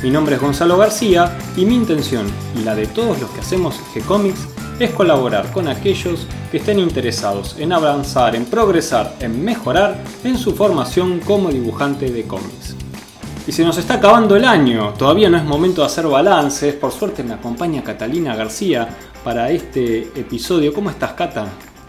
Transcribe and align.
Mi 0.00 0.10
nombre 0.10 0.36
es 0.36 0.40
Gonzalo 0.40 0.78
García 0.78 1.36
y 1.56 1.64
mi 1.64 1.74
intención 1.74 2.28
y 2.56 2.62
la 2.62 2.76
de 2.76 2.86
todos 2.86 3.20
los 3.20 3.30
que 3.30 3.40
hacemos 3.40 3.80
G-Comics 3.92 4.46
es 4.78 4.90
colaborar 4.90 5.50
con 5.50 5.66
aquellos 5.66 6.24
que 6.52 6.58
estén 6.58 6.78
interesados 6.78 7.56
en 7.58 7.72
avanzar, 7.72 8.36
en 8.36 8.44
progresar, 8.44 9.16
en 9.18 9.44
mejorar 9.44 9.98
en 10.22 10.38
su 10.38 10.54
formación 10.54 11.18
como 11.18 11.50
dibujante 11.50 12.12
de 12.12 12.22
cómics. 12.22 12.76
Y 13.48 13.50
se 13.50 13.64
nos 13.64 13.76
está 13.76 13.94
acabando 13.94 14.36
el 14.36 14.44
año, 14.44 14.94
todavía 14.96 15.28
no 15.30 15.36
es 15.36 15.42
momento 15.42 15.80
de 15.80 15.88
hacer 15.88 16.06
balances, 16.06 16.74
por 16.74 16.92
suerte 16.92 17.24
me 17.24 17.34
acompaña 17.34 17.82
Catalina 17.82 18.36
García 18.36 18.88
para 19.24 19.50
este 19.50 20.02
episodio. 20.14 20.72
¿Cómo 20.72 20.90
estás, 20.90 21.14
Cata? 21.14 21.46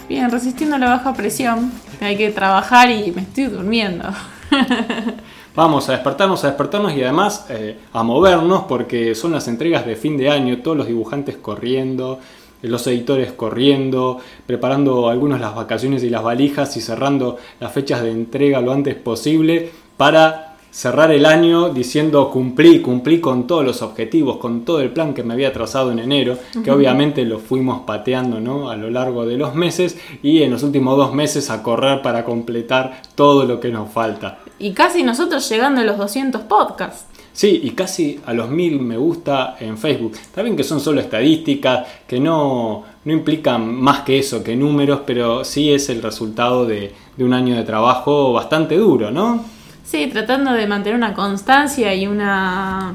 Bien, 0.07 0.31
resistiendo 0.31 0.79
la 0.79 0.89
baja 0.89 1.13
presión, 1.13 1.71
hay 2.01 2.17
que 2.17 2.31
trabajar 2.31 2.89
y 2.89 3.11
me 3.11 3.21
estoy 3.21 3.45
durmiendo. 3.45 4.05
Vamos 5.55 5.89
a 5.89 5.93
despertarnos, 5.93 6.43
a 6.43 6.47
despertarnos 6.47 6.93
y 6.93 7.03
además 7.03 7.47
eh, 7.49 7.77
a 7.91 8.03
movernos 8.03 8.63
porque 8.63 9.15
son 9.15 9.31
las 9.31 9.47
entregas 9.47 9.85
de 9.85 9.95
fin 9.95 10.15
de 10.15 10.29
año, 10.29 10.59
todos 10.61 10.77
los 10.77 10.87
dibujantes 10.87 11.37
corriendo, 11.37 12.19
los 12.61 12.85
editores 12.87 13.31
corriendo, 13.31 14.19
preparando 14.45 15.09
algunos 15.09 15.39
las 15.39 15.55
vacaciones 15.55 16.03
y 16.03 16.09
las 16.09 16.23
valijas 16.23 16.77
y 16.77 16.81
cerrando 16.81 17.37
las 17.59 17.71
fechas 17.71 18.03
de 18.03 18.11
entrega 18.11 18.61
lo 18.61 18.71
antes 18.71 18.95
posible 18.95 19.71
para 19.97 20.48
cerrar 20.71 21.11
el 21.11 21.25
año 21.25 21.69
diciendo 21.69 22.29
cumplí, 22.29 22.81
cumplí 22.81 23.19
con 23.19 23.47
todos 23.47 23.65
los 23.65 23.81
objetivos, 23.81 24.37
con 24.37 24.65
todo 24.65 24.81
el 24.81 24.91
plan 24.91 25.13
que 25.13 25.23
me 25.23 25.33
había 25.33 25.51
trazado 25.51 25.91
en 25.91 25.99
enero, 25.99 26.37
que 26.63 26.71
obviamente 26.71 27.25
lo 27.25 27.39
fuimos 27.39 27.81
pateando 27.81 28.39
¿no? 28.39 28.69
a 28.69 28.75
lo 28.75 28.89
largo 28.89 29.25
de 29.25 29.37
los 29.37 29.55
meses 29.55 29.97
y 30.21 30.43
en 30.43 30.51
los 30.51 30.63
últimos 30.63 30.97
dos 30.97 31.13
meses 31.13 31.49
a 31.49 31.63
correr 31.63 32.01
para 32.01 32.23
completar 32.23 33.01
todo 33.15 33.45
lo 33.45 33.59
que 33.59 33.69
nos 33.69 33.91
falta. 33.91 34.39
Y 34.59 34.73
casi 34.73 35.03
nosotros 35.03 35.47
llegando 35.49 35.81
a 35.81 35.83
los 35.83 35.97
200 35.97 36.41
podcasts. 36.41 37.05
Sí, 37.31 37.61
y 37.63 37.69
casi 37.71 38.19
a 38.25 38.33
los 38.33 38.49
mil 38.49 38.81
me 38.81 38.97
gusta 38.97 39.55
en 39.59 39.77
Facebook. 39.77 40.13
Está 40.13 40.41
bien 40.41 40.57
que 40.57 40.63
son 40.63 40.81
solo 40.81 40.99
estadísticas, 40.99 41.87
que 42.05 42.19
no, 42.19 42.83
no 43.05 43.13
implican 43.13 43.73
más 43.75 44.01
que 44.01 44.19
eso, 44.19 44.43
que 44.43 44.57
números, 44.57 45.01
pero 45.05 45.45
sí 45.45 45.71
es 45.71 45.87
el 45.89 46.01
resultado 46.01 46.65
de, 46.65 46.91
de 47.15 47.23
un 47.23 47.33
año 47.33 47.55
de 47.55 47.63
trabajo 47.63 48.33
bastante 48.33 48.75
duro, 48.75 49.11
¿no? 49.11 49.45
Sí, 49.89 50.05
tratando 50.05 50.51
de 50.53 50.67
mantener 50.67 50.95
una 50.95 51.15
constancia 51.15 51.95
y 51.95 52.05
una... 52.05 52.93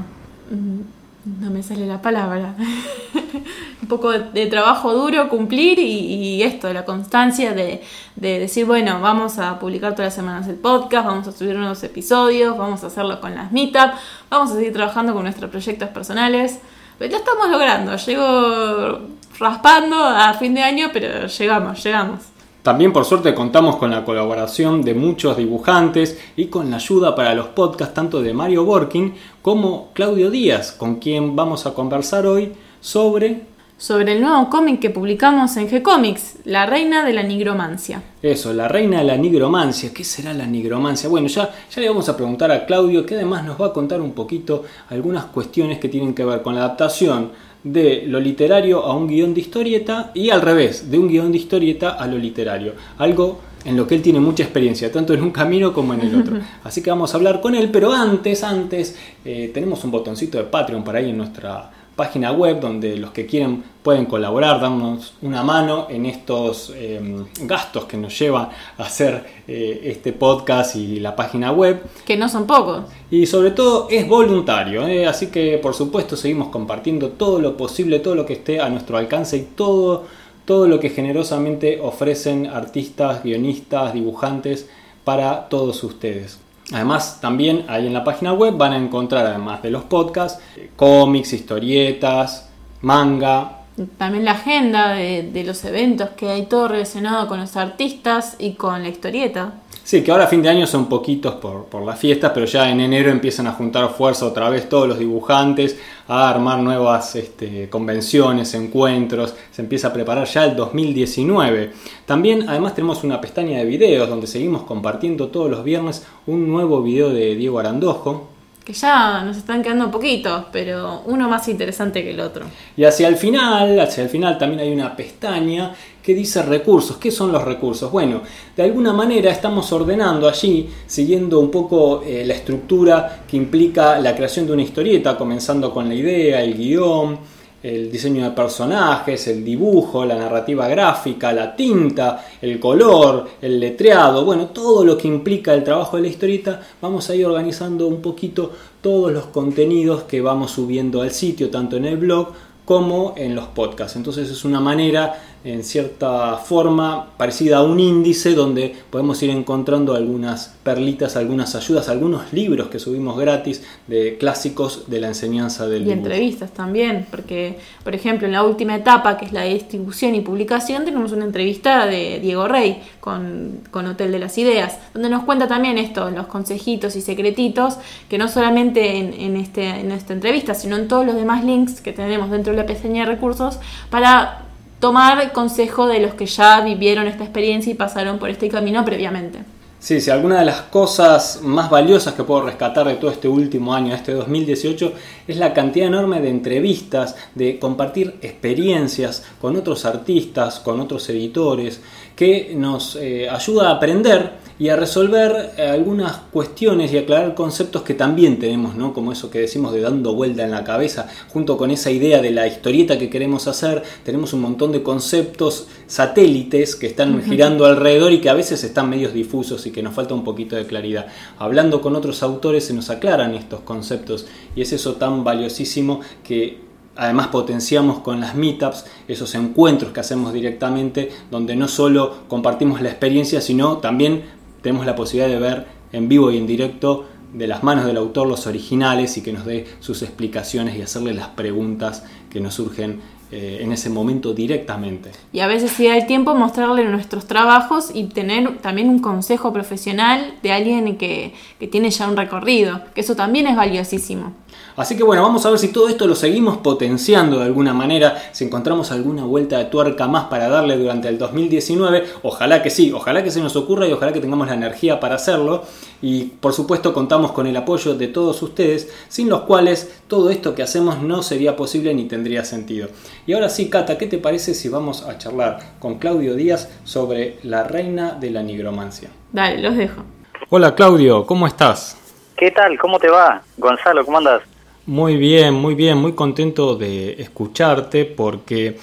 Mm, 0.49 1.41
no 1.41 1.49
me 1.49 1.61
sale 1.61 1.85
la 1.85 2.01
palabra. 2.01 2.55
un 3.81 3.87
poco 3.89 4.11
de, 4.13 4.45
trabajo 4.45 4.93
duro, 4.93 5.27
cumplir 5.27 5.77
y, 5.77 6.41
esto, 6.41 6.71
la 6.71 6.85
constancia 6.85 7.51
de, 7.51 7.83
decir, 8.15 8.65
bueno, 8.65 9.01
vamos 9.01 9.39
a 9.39 9.59
publicar 9.59 9.91
todas 9.91 10.07
las 10.07 10.15
semanas 10.15 10.47
el 10.47 10.55
podcast, 10.55 11.05
vamos 11.05 11.27
a 11.27 11.33
subir 11.33 11.57
nuevos 11.57 11.83
episodios, 11.83 12.57
vamos 12.57 12.81
a 12.85 12.87
hacerlo 12.87 13.19
con 13.19 13.35
las 13.35 13.51
meetup, 13.51 13.91
vamos 14.29 14.51
a 14.51 14.55
seguir 14.55 14.71
trabajando 14.71 15.13
con 15.13 15.23
nuestros 15.23 15.51
proyectos 15.51 15.89
personales. 15.89 16.59
Pero 16.97 17.11
ya 17.11 17.17
estamos 17.17 17.49
logrando, 17.49 17.97
llego 17.97 19.01
raspando 19.37 20.01
a 20.01 20.33
fin 20.35 20.53
de 20.53 20.63
año, 20.63 20.91
pero 20.93 21.27
llegamos, 21.27 21.83
llegamos. 21.83 22.34
También 22.65 22.91
por 22.91 23.05
suerte 23.05 23.35
contamos 23.35 23.75
con 23.75 23.91
la 23.91 24.03
colaboración 24.03 24.81
de 24.81 24.95
muchos 24.95 25.37
dibujantes 25.37 26.19
y 26.35 26.47
con 26.47 26.71
la 26.71 26.77
ayuda 26.77 27.13
para 27.13 27.35
los 27.35 27.49
podcasts 27.49 27.93
tanto 27.93 28.23
de 28.23 28.33
Mario 28.33 28.65
Borkin 28.65 29.13
como 29.43 29.89
Claudio 29.93 30.31
Díaz, 30.31 30.71
con 30.71 30.95
quien 30.95 31.35
vamos 31.35 31.67
a 31.67 31.75
conversar 31.75 32.25
hoy 32.25 32.53
sobre... 32.81 33.43
Sobre 33.77 34.13
el 34.13 34.21
nuevo 34.21 34.49
cómic 34.49 34.79
que 34.79 34.89
publicamos 34.89 35.55
en 35.57 35.69
G-Comics, 35.69 36.37
La 36.45 36.65
Reina 36.65 37.05
de 37.05 37.13
la 37.13 37.21
Nigromancia. 37.21 38.01
Eso, 38.23 38.51
La 38.51 38.67
Reina 38.67 38.97
de 38.97 39.03
la 39.03 39.17
Nigromancia. 39.17 39.93
¿Qué 39.93 40.03
será 40.03 40.33
la 40.33 40.47
nigromancia? 40.47 41.07
Bueno, 41.07 41.27
ya, 41.27 41.53
ya 41.69 41.81
le 41.81 41.87
vamos 41.87 42.09
a 42.09 42.17
preguntar 42.17 42.51
a 42.51 42.65
Claudio 42.65 43.05
que 43.05 43.13
además 43.13 43.45
nos 43.45 43.61
va 43.61 43.67
a 43.67 43.73
contar 43.73 44.01
un 44.01 44.13
poquito 44.13 44.63
algunas 44.89 45.25
cuestiones 45.25 45.77
que 45.77 45.87
tienen 45.87 46.15
que 46.15 46.25
ver 46.25 46.41
con 46.41 46.55
la 46.55 46.61
adaptación 46.61 47.29
de 47.65 48.03
lo 48.05 48.19
literario 48.19 48.85
a 48.85 48.95
un 48.95 49.07
guion 49.07 49.33
de 49.33 49.41
historieta 49.41 50.11
y 50.13 50.29
al 50.29 50.41
revés, 50.41 50.89
de 50.89 50.99
un 50.99 51.09
guion 51.09 51.31
de 51.31 51.39
historieta 51.39 51.89
a 51.89 52.05
lo 52.05 52.17
literario. 52.17 52.73
Algo 52.99 53.41
en 53.65 53.75
lo 53.75 53.87
que 53.87 53.95
él 53.95 54.03
tiene 54.03 54.19
mucha 54.19 54.43
experiencia, 54.43 54.91
tanto 54.91 55.15
en 55.15 55.23
un 55.23 55.31
camino 55.31 55.73
como 55.73 55.95
en 55.95 56.01
el 56.01 56.15
otro. 56.15 56.37
Así 56.63 56.83
que 56.83 56.91
vamos 56.91 57.13
a 57.13 57.17
hablar 57.17 57.41
con 57.41 57.55
él, 57.55 57.71
pero 57.71 57.91
antes, 57.91 58.43
antes, 58.43 58.95
eh, 59.25 59.49
tenemos 59.51 59.83
un 59.83 59.89
botoncito 59.89 60.37
de 60.37 60.43
Patreon 60.43 60.83
para 60.83 60.99
ahí 60.99 61.09
en 61.09 61.17
nuestra 61.17 61.71
página 61.95 62.31
web 62.31 62.59
donde 62.59 62.97
los 62.97 63.11
que 63.11 63.25
quieren 63.25 63.63
pueden 63.81 64.05
colaborar, 64.05 64.59
darnos 64.59 65.13
una 65.21 65.43
mano 65.43 65.87
en 65.89 66.05
estos 66.05 66.73
em, 66.75 67.25
gastos 67.41 67.85
que 67.85 67.97
nos 67.97 68.17
llevan 68.17 68.49
a 68.77 68.83
hacer 68.83 69.25
eh, 69.47 69.81
este 69.83 70.11
podcast 70.11 70.75
y 70.75 70.99
la 70.99 71.15
página 71.15 71.51
web. 71.51 71.81
Que 72.05 72.17
no 72.17 72.27
son 72.27 72.47
pocos. 72.47 72.85
Y 73.11 73.25
sobre 73.27 73.51
todo 73.51 73.87
es 73.89 74.07
voluntario, 74.07 74.87
¿eh? 74.87 75.05
así 75.05 75.27
que 75.27 75.57
por 75.57 75.73
supuesto 75.73 76.17
seguimos 76.17 76.49
compartiendo 76.49 77.09
todo 77.09 77.39
lo 77.39 77.55
posible, 77.55 77.99
todo 77.99 78.15
lo 78.15 78.25
que 78.25 78.33
esté 78.33 78.59
a 78.59 78.69
nuestro 78.69 78.97
alcance 78.97 79.37
y 79.37 79.47
todo, 79.55 80.05
todo 80.45 80.67
lo 80.67 80.79
que 80.79 80.89
generosamente 80.89 81.79
ofrecen 81.79 82.47
artistas, 82.47 83.23
guionistas, 83.23 83.93
dibujantes 83.93 84.67
para 85.03 85.47
todos 85.47 85.83
ustedes. 85.83 86.39
Además, 86.71 87.19
también 87.21 87.65
ahí 87.67 87.87
en 87.87 87.93
la 87.93 88.03
página 88.03 88.33
web 88.33 88.57
van 88.57 88.73
a 88.73 88.77
encontrar, 88.77 89.25
además 89.25 89.61
de 89.61 89.69
los 89.69 89.83
podcasts, 89.83 90.41
cómics, 90.75 91.33
historietas, 91.33 92.49
manga. 92.81 93.64
También 93.97 94.23
la 94.23 94.31
agenda 94.31 94.93
de, 94.93 95.43
los 95.45 95.65
eventos, 95.65 96.11
que 96.11 96.29
hay 96.29 96.45
todo 96.45 96.69
relacionado 96.69 97.27
con 97.27 97.41
los 97.41 97.57
artistas 97.57 98.37
y 98.39 98.53
con 98.53 98.81
la 98.81 98.87
historieta. 98.87 99.55
Sí, 99.83 100.01
que 100.01 100.11
ahora 100.11 100.27
fin 100.27 100.41
de 100.41 100.49
año 100.49 100.65
son 100.65 100.87
poquitos 100.87 101.35
por, 101.35 101.65
por 101.65 101.83
las 101.83 101.99
fiestas, 101.99 102.31
pero 102.33 102.45
ya 102.45 102.71
en 102.71 102.79
enero 102.79 103.11
empiezan 103.11 103.47
a 103.47 103.51
juntar 103.51 103.89
fuerza 103.89 104.25
otra 104.25 104.49
vez 104.49 104.69
todos 104.69 104.87
los 104.87 104.97
dibujantes, 104.97 105.77
a 106.07 106.29
armar 106.29 106.59
nuevas 106.59 107.15
este, 107.17 107.69
convenciones, 107.69 108.53
encuentros, 108.53 109.35
se 109.51 109.61
empieza 109.61 109.89
a 109.89 109.93
preparar 109.93 110.25
ya 110.25 110.45
el 110.45 110.55
2019. 110.55 111.71
También 112.05 112.49
además 112.49 112.75
tenemos 112.75 113.03
una 113.03 113.19
pestaña 113.19 113.59
de 113.59 113.65
videos 113.65 114.07
donde 114.07 114.25
seguimos 114.25 114.63
compartiendo 114.63 115.27
todos 115.27 115.51
los 115.51 115.63
viernes 115.65 116.05
un 116.25 116.47
nuevo 116.47 116.81
video 116.81 117.09
de 117.09 117.35
Diego 117.35 117.59
Arandojo, 117.59 118.34
que 118.65 118.73
ya 118.73 119.21
nos 119.23 119.37
están 119.37 119.61
quedando 119.61 119.91
poquitos, 119.91 120.45
pero 120.51 121.03
uno 121.05 121.29
más 121.29 121.47
interesante 121.47 122.03
que 122.03 122.09
el 122.09 122.19
otro. 122.19 122.45
Y 122.75 122.83
hacia 122.83 123.07
el 123.07 123.15
final, 123.15 123.79
hacia 123.79 124.03
el 124.03 124.09
final 124.09 124.39
también 124.39 124.61
hay 124.61 124.73
una 124.73 124.95
pestaña 124.95 125.71
que 126.01 126.15
dice 126.15 126.41
recursos. 126.41 126.97
¿Qué 126.97 127.11
son 127.11 127.31
los 127.31 127.43
recursos? 127.43 127.91
Bueno, 127.91 128.21
de 128.57 128.63
alguna 128.63 128.91
manera 128.91 129.29
estamos 129.29 129.71
ordenando 129.71 130.27
allí, 130.27 130.67
siguiendo 130.87 131.39
un 131.39 131.51
poco 131.51 132.01
eh, 132.03 132.23
la 132.25 132.33
estructura 132.33 133.23
que 133.27 133.37
implica 133.37 133.99
la 133.99 134.15
creación 134.15 134.47
de 134.47 134.53
una 134.53 134.63
historieta, 134.63 135.15
comenzando 135.15 135.71
con 135.71 135.87
la 135.87 135.93
idea, 135.93 136.41
el 136.41 136.55
guion, 136.55 137.19
el 137.65 137.91
diseño 137.91 138.23
de 138.23 138.29
personajes, 138.29 139.27
el 139.27 139.43
dibujo, 139.43 140.05
la 140.05 140.15
narrativa 140.15 140.67
gráfica, 140.67 141.33
la 141.33 141.55
tinta, 141.55 142.23
el 142.39 142.59
color, 142.59 143.27
el 143.41 143.59
letreado, 143.59 144.23
bueno, 144.23 144.49
todo 144.49 144.85
lo 144.85 144.95
que 144.95 145.07
implica 145.07 145.51
el 145.51 145.63
trabajo 145.63 145.97
de 145.97 146.03
la 146.03 146.09
historieta, 146.09 146.61
vamos 146.79 147.09
a 147.09 147.15
ir 147.15 147.25
organizando 147.25 147.87
un 147.87 148.03
poquito 148.03 148.51
todos 148.81 149.11
los 149.11 149.25
contenidos 149.25 150.03
que 150.03 150.21
vamos 150.21 150.51
subiendo 150.51 151.01
al 151.01 151.09
sitio, 151.09 151.49
tanto 151.49 151.77
en 151.77 151.85
el 151.85 151.97
blog 151.97 152.33
como 152.65 153.15
en 153.17 153.33
los 153.33 153.45
podcasts. 153.47 153.95
Entonces 153.95 154.29
es 154.29 154.45
una 154.45 154.59
manera 154.59 155.19
en 155.45 155.63
cierta 155.63 156.37
forma 156.37 157.11
parecida 157.17 157.57
a 157.57 157.63
un 157.63 157.79
índice 157.79 158.33
donde 158.33 158.75
podemos 158.89 159.21
ir 159.21 159.29
encontrando 159.29 159.93
algunas 159.93 160.55
perlitas, 160.63 161.15
algunas 161.15 161.53
ayudas, 161.53 161.87
algunos 161.87 162.33
libros 162.33 162.69
que 162.69 162.79
subimos 162.79 163.15
gratis 163.15 163.63
de 163.85 164.17
clásicos 164.17 164.89
de 164.89 164.99
la 164.99 165.09
enseñanza 165.09 165.67
del 165.67 165.85
Y 165.85 165.91
entrevistas 165.91 166.51
también, 166.51 167.05
porque 167.11 167.59
por 167.83 167.93
ejemplo 167.93 168.25
en 168.25 168.33
la 168.33 168.43
última 168.43 168.75
etapa 168.75 169.17
que 169.17 169.25
es 169.25 169.33
la 169.33 169.43
distribución 169.43 170.15
y 170.15 170.21
publicación 170.21 170.83
tenemos 170.83 171.11
una 171.11 171.25
entrevista 171.25 171.85
de 171.85 172.19
Diego 172.19 172.47
Rey 172.47 172.81
con, 172.99 173.59
Hotel 173.71 174.11
de 174.11 174.17
las 174.17 174.35
Ideas, 174.39 174.79
donde 174.95 175.09
nos 175.09 175.25
cuenta 175.25 175.47
también 175.47 175.77
esto, 175.77 176.09
los 176.09 176.25
consejitos 176.25 176.95
y 176.95 177.01
secretitos, 177.01 177.77
que 178.09 178.17
no 178.17 178.27
solamente 178.27 178.97
en, 178.97 179.37
este, 179.37 179.67
en 179.67 179.91
esta 179.91 180.13
entrevista, 180.13 180.55
sino 180.55 180.75
en 180.75 180.87
todos 180.87 181.05
los 181.05 181.13
demás 181.13 181.45
links 181.45 181.81
que 181.81 181.93
tenemos 181.93 182.31
dentro 182.31 182.51
de 182.51 182.57
la 182.57 182.65
pestaña 182.65 183.05
de 183.05 183.11
recursos 183.11 183.59
para 183.91 184.44
tomar 184.79 185.31
consejo 185.31 185.87
de 185.87 185.99
los 185.99 186.13
que 186.13 186.25
ya 186.25 186.61
vivieron 186.61 187.07
esta 187.07 187.23
experiencia 187.23 187.71
y 187.71 187.75
pasaron 187.75 188.19
por 188.19 188.29
este 188.29 188.49
camino 188.49 188.83
previamente. 188.85 189.39
Sí, 189.85 190.01
sí, 190.01 190.09
alguna 190.09 190.39
de 190.39 190.45
las 190.45 190.61
cosas 190.61 191.41
más 191.43 191.69
valiosas 191.69 192.15
que 192.15 192.23
puedo 192.23 192.41
rescatar 192.41 192.87
de 192.87 192.95
todo 192.95 193.11
este 193.11 193.27
último 193.27 193.71
año, 193.71 193.93
este 193.93 194.13
2018, 194.13 194.93
es 195.27 195.37
la 195.37 195.53
cantidad 195.53 195.85
enorme 195.85 196.21
de 196.21 196.29
entrevistas, 196.29 197.15
de 197.35 197.59
compartir 197.59 198.15
experiencias 198.21 199.23
con 199.39 199.55
otros 199.55 199.85
artistas, 199.85 200.59
con 200.59 200.79
otros 200.79 201.07
editores, 201.09 201.81
que 202.15 202.55
nos 202.57 202.95
eh, 202.95 203.29
ayuda 203.29 203.69
a 203.69 203.73
aprender 203.73 204.44
y 204.57 204.69
a 204.69 204.75
resolver 204.75 205.53
eh, 205.57 205.67
algunas 205.67 206.13
cuestiones 206.31 206.93
y 206.93 206.97
aclarar 206.97 207.35
conceptos 207.35 207.81
que 207.81 207.93
también 207.93 208.39
tenemos, 208.39 208.75
¿no? 208.75 208.93
Como 208.93 209.11
eso 209.11 209.29
que 209.29 209.39
decimos 209.39 209.73
de 209.73 209.81
dando 209.81 210.15
vuelta 210.15 210.43
en 210.43 210.51
la 210.51 210.63
cabeza, 210.63 211.09
junto 211.29 211.57
con 211.57 211.71
esa 211.71 211.91
idea 211.91 212.21
de 212.21 212.31
la 212.31 212.47
historieta 212.47 212.97
que 212.97 213.09
queremos 213.09 213.47
hacer, 213.47 213.83
tenemos 214.03 214.33
un 214.33 214.41
montón 214.41 214.71
de 214.71 214.81
conceptos 214.81 215.67
satélites 215.87 216.75
que 216.75 216.87
están 216.87 217.21
girando 217.21 217.65
alrededor 217.65 218.13
y 218.13 218.21
que 218.21 218.29
a 218.29 218.33
veces 218.33 218.63
están 218.63 218.89
medios 218.89 219.13
difusos 219.13 219.65
y 219.65 219.71
que 219.71 219.83
nos 219.83 219.93
falta 219.93 220.13
un 220.13 220.23
poquito 220.23 220.55
de 220.55 220.65
claridad. 220.65 221.07
Hablando 221.37 221.81
con 221.81 221.95
otros 221.95 222.23
autores 222.23 222.65
se 222.65 222.73
nos 222.73 222.89
aclaran 222.89 223.35
estos 223.35 223.59
conceptos 223.61 224.25
y 224.55 224.61
es 224.61 224.71
eso 224.71 224.93
tan 224.95 225.23
valiosísimo 225.23 225.99
que 226.23 226.65
Además 226.97 227.27
potenciamos 227.27 227.99
con 227.99 228.21
las 228.21 228.35
meetups 228.35 228.85
esos 229.07 229.35
encuentros 229.35 229.91
que 229.91 229.99
hacemos 229.99 230.31
directamente, 230.31 231.11
donde 231.29 231.55
no 231.55 231.67
solo 231.67 232.23
compartimos 232.29 232.81
la 232.81 232.89
experiencia, 232.89 233.41
sino 233.41 233.79
también 233.79 234.23
tenemos 234.65 234.87
la 234.87 234.95
posibilidad 234.95 235.31
de 235.31 235.39
ver 235.39 235.67
en 235.91 236.09
vivo 236.09 236.31
y 236.31 236.37
en 236.37 236.47
directo 236.47 237.05
de 237.31 237.45
las 237.45 237.61
manos 237.61 237.85
del 237.85 237.97
autor 237.97 238.25
los 238.25 238.47
originales 238.47 239.15
y 239.15 239.21
que 239.21 239.31
nos 239.31 239.45
dé 239.45 239.67
sus 239.79 240.01
explicaciones 240.01 240.75
y 240.75 240.81
hacerle 240.81 241.13
las 241.13 241.27
preguntas 241.27 242.03
que 242.31 242.39
nos 242.39 242.55
surgen 242.55 242.99
eh, 243.31 243.59
en 243.61 243.71
ese 243.71 243.91
momento 243.91 244.33
directamente. 244.33 245.11
Y 245.31 245.41
a 245.41 245.47
veces 245.47 245.69
si 245.69 245.87
da 245.87 245.95
el 245.95 246.07
tiempo 246.07 246.33
mostrarle 246.33 246.83
nuestros 246.85 247.27
trabajos 247.27 247.91
y 247.93 248.05
tener 248.05 248.57
también 248.57 248.89
un 248.89 248.97
consejo 248.97 249.53
profesional 249.53 250.33
de 250.41 250.51
alguien 250.51 250.97
que, 250.97 251.35
que 251.59 251.67
tiene 251.67 251.91
ya 251.91 252.07
un 252.07 252.17
recorrido, 252.17 252.81
que 252.95 253.01
eso 253.01 253.15
también 253.15 253.45
es 253.45 253.55
valiosísimo. 253.55 254.33
Así 254.75 254.97
que 254.97 255.03
bueno, 255.03 255.21
vamos 255.21 255.45
a 255.45 255.49
ver 255.49 255.59
si 255.59 255.69
todo 255.69 255.87
esto 255.87 256.05
lo 256.05 256.15
seguimos 256.15 256.57
potenciando 256.57 257.39
de 257.39 257.45
alguna 257.45 257.73
manera, 257.73 258.21
si 258.33 258.43
encontramos 258.43 258.91
alguna 258.91 259.23
vuelta 259.23 259.57
de 259.57 259.65
tuerca 259.65 260.07
más 260.07 260.25
para 260.25 260.49
darle 260.49 260.77
durante 260.77 261.07
el 261.07 261.17
2019, 261.17 262.03
ojalá 262.23 262.61
que 262.61 262.69
sí, 262.69 262.91
ojalá 262.91 263.23
que 263.23 263.31
se 263.31 263.39
nos 263.39 263.55
ocurra 263.55 263.87
y 263.87 263.93
ojalá 263.93 264.11
que 264.11 264.19
tengamos 264.19 264.47
la 264.47 264.53
energía 264.53 264.99
para 264.99 265.15
hacerlo. 265.15 265.63
Y 266.01 266.25
por 266.25 266.53
supuesto 266.53 266.93
contamos 266.93 267.31
con 267.31 267.47
el 267.47 267.55
apoyo 267.55 267.95
de 267.95 268.07
todos 268.09 268.41
ustedes, 268.41 268.89
sin 269.07 269.29
los 269.29 269.41
cuales 269.41 270.01
todo 270.07 270.29
esto 270.29 270.53
que 270.53 270.63
hacemos 270.63 271.01
no 271.01 271.23
sería 271.23 271.55
posible 271.55 271.93
ni 271.93 272.03
tendría 272.05 272.43
sentido. 272.43 272.89
Y 273.25 273.33
ahora 273.33 273.49
sí, 273.49 273.69
Cata, 273.69 273.97
¿qué 273.97 274.07
te 274.07 274.17
parece 274.17 274.53
si 274.53 274.67
vamos 274.67 275.03
a 275.03 275.17
charlar 275.17 275.77
con 275.79 275.99
Claudio 275.99 276.35
Díaz 276.35 276.69
sobre 276.83 277.39
la 277.43 277.63
reina 277.63 278.11
de 278.11 278.29
la 278.29 278.43
nigromancia? 278.43 279.09
Dale, 279.31 279.61
los 279.61 279.77
dejo. 279.77 280.03
Hola 280.49 280.75
Claudio, 280.75 281.25
¿cómo 281.25 281.47
estás? 281.47 282.04
¿Qué 282.37 282.51
tal? 282.51 282.77
¿Cómo 282.77 282.99
te 282.99 283.09
va? 283.09 283.41
Gonzalo, 283.57 284.03
¿cómo 284.03 284.17
andas? 284.17 284.41
Muy 284.85 285.15
bien, 285.15 285.53
muy 285.53 285.73
bien, 285.73 285.97
muy 285.97 286.13
contento 286.13 286.75
de 286.75 287.13
escucharte 287.13 288.03
porque 288.03 288.77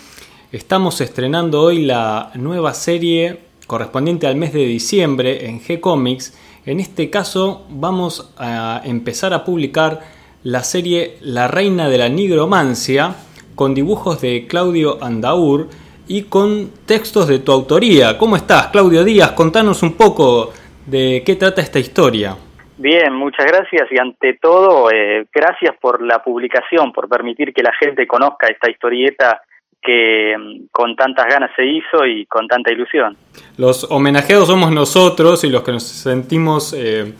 estamos 0.50 1.02
estrenando 1.02 1.60
hoy 1.60 1.84
la 1.84 2.30
nueva 2.34 2.72
serie 2.72 3.40
correspondiente 3.66 4.26
al 4.26 4.36
mes 4.36 4.54
de 4.54 4.64
diciembre 4.64 5.46
en 5.46 5.60
G-Comics. 5.60 6.34
En 6.64 6.80
este 6.80 7.10
caso 7.10 7.66
vamos 7.68 8.32
a 8.38 8.80
empezar 8.84 9.34
a 9.34 9.44
publicar 9.44 10.00
la 10.44 10.64
serie 10.64 11.18
La 11.20 11.46
Reina 11.46 11.90
de 11.90 11.98
la 11.98 12.08
Nigromancia 12.08 13.16
con 13.54 13.74
dibujos 13.74 14.22
de 14.22 14.46
Claudio 14.46 14.96
Andaur 15.04 15.68
y 16.08 16.22
con 16.22 16.70
textos 16.86 17.28
de 17.28 17.40
tu 17.40 17.52
autoría. 17.52 18.16
¿Cómo 18.16 18.36
estás, 18.36 18.68
Claudio 18.68 19.04
Díaz? 19.04 19.32
Contanos 19.32 19.82
un 19.82 19.92
poco 19.92 20.52
de 20.86 21.22
qué 21.26 21.36
trata 21.36 21.60
esta 21.60 21.78
historia. 21.78 22.34
Bien, 22.82 23.14
muchas 23.14 23.46
gracias 23.46 23.86
y 23.92 23.96
ante 23.96 24.38
todo, 24.42 24.90
eh, 24.90 25.24
gracias 25.32 25.76
por 25.80 26.02
la 26.02 26.20
publicación, 26.20 26.92
por 26.92 27.08
permitir 27.08 27.54
que 27.54 27.62
la 27.62 27.72
gente 27.78 28.08
conozca 28.08 28.48
esta 28.48 28.68
historieta 28.68 29.40
que 29.80 30.36
mm, 30.36 30.66
con 30.72 30.96
tantas 30.96 31.26
ganas 31.26 31.52
se 31.54 31.64
hizo 31.64 32.04
y 32.04 32.26
con 32.26 32.48
tanta 32.48 32.72
ilusión. 32.72 33.16
Los 33.56 33.88
homenajeados 33.88 34.48
somos 34.48 34.72
nosotros 34.72 35.44
y 35.44 35.50
los 35.50 35.62
que 35.62 35.70
nos 35.70 35.84
sentimos 35.84 36.74
eh, 36.76 37.12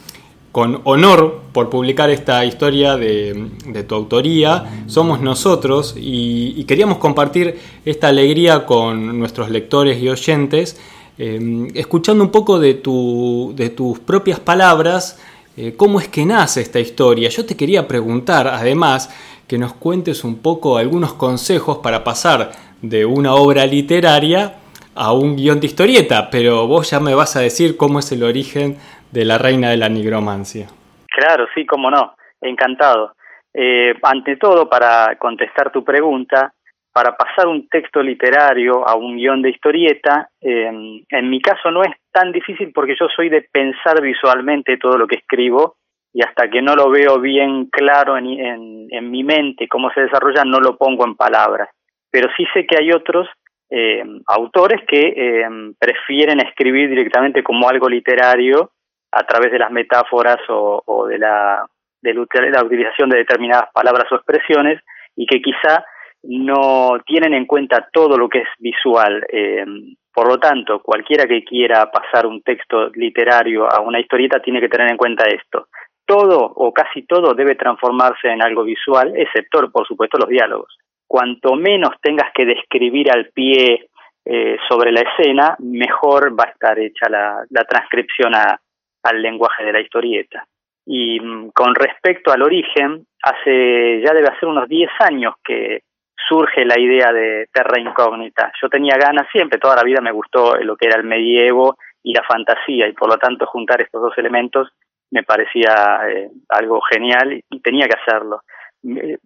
con 0.51 0.81
honor 0.83 1.43
por 1.53 1.71
publicar 1.71 2.11
esta 2.11 2.45
historia 2.45 2.97
de, 2.97 3.85
tu 3.89 3.95
autoría, 3.95 4.65
somos 4.87 5.21
nosotros 5.21 5.95
y, 5.97 6.65
queríamos 6.65 6.99
compartir 6.99 7.55
esta 7.85 8.09
alegría 8.09 8.67
con 8.67 9.17
nuestros 9.17 9.49
lectores 9.49 10.03
y 10.03 10.09
oyentes, 10.09 10.77
eh, 11.19 11.69
escuchando 11.77 12.25
un 12.25 12.33
poco 12.33 12.59
de, 12.59 12.75
tu, 12.75 13.53
de 13.55 13.71
tus 13.71 14.01
propias 14.01 14.41
palabras 14.41 15.21
eh, 15.57 15.75
cómo 15.77 16.01
es 16.01 16.09
que 16.09 16.25
nace 16.25 16.61
esta 16.61 16.81
historia. 16.81 17.29
Yo 17.29 17.45
te 17.45 17.57
quería 17.57 17.87
preguntar, 17.87 18.47
además, 18.47 19.11
que 19.49 19.59
nos 19.59 19.75
cuentes 19.75 20.25
un 20.25 20.41
poco 20.41 20.79
algunos 20.79 21.13
consejos 21.15 21.79
para 21.79 22.05
pasar 22.05 22.53
de 22.81 23.05
una 23.05 23.35
obra 23.35 23.67
literaria 23.67 24.55
a 24.95 25.13
un 25.13 25.37
guion 25.37 25.61
de 25.61 25.67
historieta, 25.67 26.29
pero 26.31 26.67
vos 26.67 26.91
ya 26.91 27.01
me 27.01 27.15
vas 27.15 27.37
a 27.37 27.41
decir 27.41 27.77
cómo 27.77 27.99
es 27.99 28.11
el 28.13 28.23
origen 28.23 28.77
de 29.11 29.25
la 29.25 29.39
reina 29.39 29.71
de 29.71 29.77
la 29.77 29.89
nigromancia. 29.89 30.69
Claro, 31.09 31.47
sí, 31.55 31.67
cómo 31.67 31.91
no, 31.91 32.15
encantado. 32.41 33.15
Eh, 33.55 33.95
ante 34.03 34.37
todo, 34.37 34.69
para 34.69 35.17
contestar 35.17 35.71
tu 35.71 35.85
pregunta, 35.85 36.55
para 36.93 37.17
pasar 37.17 37.49
un 37.49 37.69
texto 37.69 38.03
literario 38.03 38.87
a 38.87 38.95
un 38.95 39.17
guion 39.17 39.41
de 39.41 39.51
historieta, 39.51 40.29
em, 40.41 41.03
en 41.09 41.31
mi 41.31 41.41
caso 41.41 41.71
no 41.71 41.83
es 41.83 41.91
tan 42.13 42.33
difícil 42.33 42.71
porque 42.75 42.95
yo 42.99 43.07
soy 43.17 43.31
de 43.31 43.43
pensar 43.51 44.01
visualmente 44.03 44.77
todo 44.77 44.99
lo 44.99 45.07
que 45.07 45.17
escribo 45.17 45.77
y 46.13 46.23
hasta 46.23 46.51
que 46.51 46.61
no 46.61 46.75
lo 46.75 46.91
veo 46.91 47.19
bien 47.19 47.67
claro 47.71 48.19
en, 48.19 49.11
mi 49.11 49.25
mente 49.25 49.69
cómo 49.69 49.91
se 49.93 50.03
desarrolla, 50.03 50.45
no 50.45 50.61
lo 50.61 50.77
pongo 50.77 51.05
en 51.07 51.17
palabras. 51.17 51.71
Pero 52.11 52.29
sí 52.37 52.45
sé 52.53 52.67
que 52.67 52.77
hay 52.79 52.93
otros 52.93 53.27
em, 53.71 54.21
autores 54.27 54.83
que 54.87 55.15
em, 55.17 55.75
prefieren 55.79 56.41
escribir 56.41 56.91
directamente 56.91 57.43
como 57.43 57.69
algo 57.69 57.89
literario 57.89 58.73
a 59.11 59.25
través 59.25 59.51
de 59.51 59.59
las 59.59 59.71
metáforas 59.71 60.39
o, 60.49 61.07
de 61.07 61.19
la 61.19 61.65
utilización 62.03 63.09
de 63.09 63.19
determinadas 63.19 63.71
palabras 63.73 64.11
o 64.13 64.17
expresiones 64.17 64.81
y 65.17 65.27
que 65.27 65.41
quizá 65.41 65.85
no 66.25 67.01
tienen 67.05 67.35
en 67.35 67.47
cuenta 67.47 67.89
todo 67.93 68.17
lo 68.17 68.29
que 68.29 68.39
es 68.39 68.49
visual. 68.59 69.25
Eh, 69.29 69.65
por 70.13 70.29
lo 70.29 70.39
tanto, 70.39 70.81
cualquiera 70.81 71.27
que 71.27 71.43
quiera 71.43 71.91
pasar 71.91 72.27
un 72.27 72.43
texto 72.43 72.91
literario 72.91 73.67
a 73.71 73.81
una 73.81 74.01
historieta 74.01 74.41
tiene 74.41 74.61
que 74.61 74.69
tener 74.69 74.91
en 74.91 74.97
cuenta 74.97 75.25
esto. 75.25 75.69
Todo 76.05 76.39
o 76.39 76.73
casi 76.73 77.03
todo 77.07 77.35
debe 77.35 77.55
transformarse 77.55 78.29
en 78.29 78.43
algo 78.43 78.65
visual, 78.65 79.15
excepto, 79.17 79.71
por 79.71 79.87
supuesto, 79.87 80.19
los 80.19 80.29
diálogos. 80.29 80.77
Cuanto 81.07 81.55
menos 81.55 81.91
tengas 82.03 82.31
que 82.35 82.45
describir 82.45 83.11
al 83.11 83.31
pie 83.31 83.89
eh, 84.25 84.57
sobre 84.69 84.93
la 84.93 85.01
escena, 85.01 85.57
mejor 85.59 86.39
va 86.39 86.45
a 86.45 86.51
estar 86.51 86.79
hecha 86.79 87.09
la, 87.09 87.45
transcripción 87.69 88.33
al 88.35 89.23
lenguaje 89.23 89.65
de 89.65 89.73
la 89.73 89.81
historieta. 89.81 90.45
Y 90.85 91.21
mm, 91.21 91.51
con 91.51 91.75
respecto 91.75 92.33
al 92.33 92.43
origen, 92.43 93.07
hace 93.23 94.03
ya 94.05 94.13
debe 94.13 94.29
hacer 94.29 94.49
unos 94.49 94.69
10 94.69 94.91
años 95.01 95.35
que 95.45 95.83
surge 96.29 96.65
la 96.65 96.79
idea 96.79 97.13
de 97.13 97.49
Terra 97.53 97.79
Incógnita. 97.79 98.53
Yo 98.61 98.69
tenía 98.69 98.97
ganas 98.97 99.27
siempre, 99.33 99.59
toda 99.59 99.77
la 99.77 99.85
vida 99.85 100.01
me 100.01 100.13
gustó 100.13 100.57
lo 100.57 100.77
que 100.77 100.87
era 100.87 100.99
el 100.99 101.05
medievo 101.05 101.77
y 102.03 102.15
la 102.15 102.23
fantasía 102.25 102.89
y 102.89 102.93
por 102.93 103.09
lo 103.09 103.17
tanto 103.19 103.47
juntar 103.47 103.81
estos 103.81 104.03
dos 104.03 104.17
elementos 104.19 104.69
me 105.11 105.23
parecía 105.23 106.01
eh, 106.09 106.31
algo 106.49 106.81
genial 106.91 107.43
y 107.51 107.61
tenía 107.61 107.87
que 107.87 107.99
hacerlo. 108.01 108.41
Eh, 108.85 109.19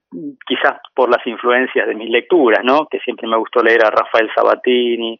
quizás 0.47 0.81
por 0.95 1.09
las 1.09 1.25
influencias 1.27 1.87
de 1.87 1.95
mis 1.95 2.11
lecturas, 2.11 2.63
¿no? 2.65 2.87
Que 2.87 2.99
siempre 2.99 3.29
me 3.29 3.39
gustó 3.39 3.63
leer 3.63 3.85
a 3.85 3.91
Rafael 3.91 4.29
Sabatini 4.35 5.19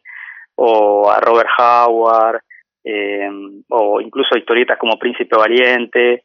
o 0.55 1.09
a 1.09 1.19
Robert 1.21 1.49
Howard 1.57 2.41
eh, 2.83 3.29
o 3.69 4.01
incluso 4.01 4.37
historietas 4.37 4.77
como 4.77 4.99
Príncipe 4.99 5.35
Valiente 5.35 6.23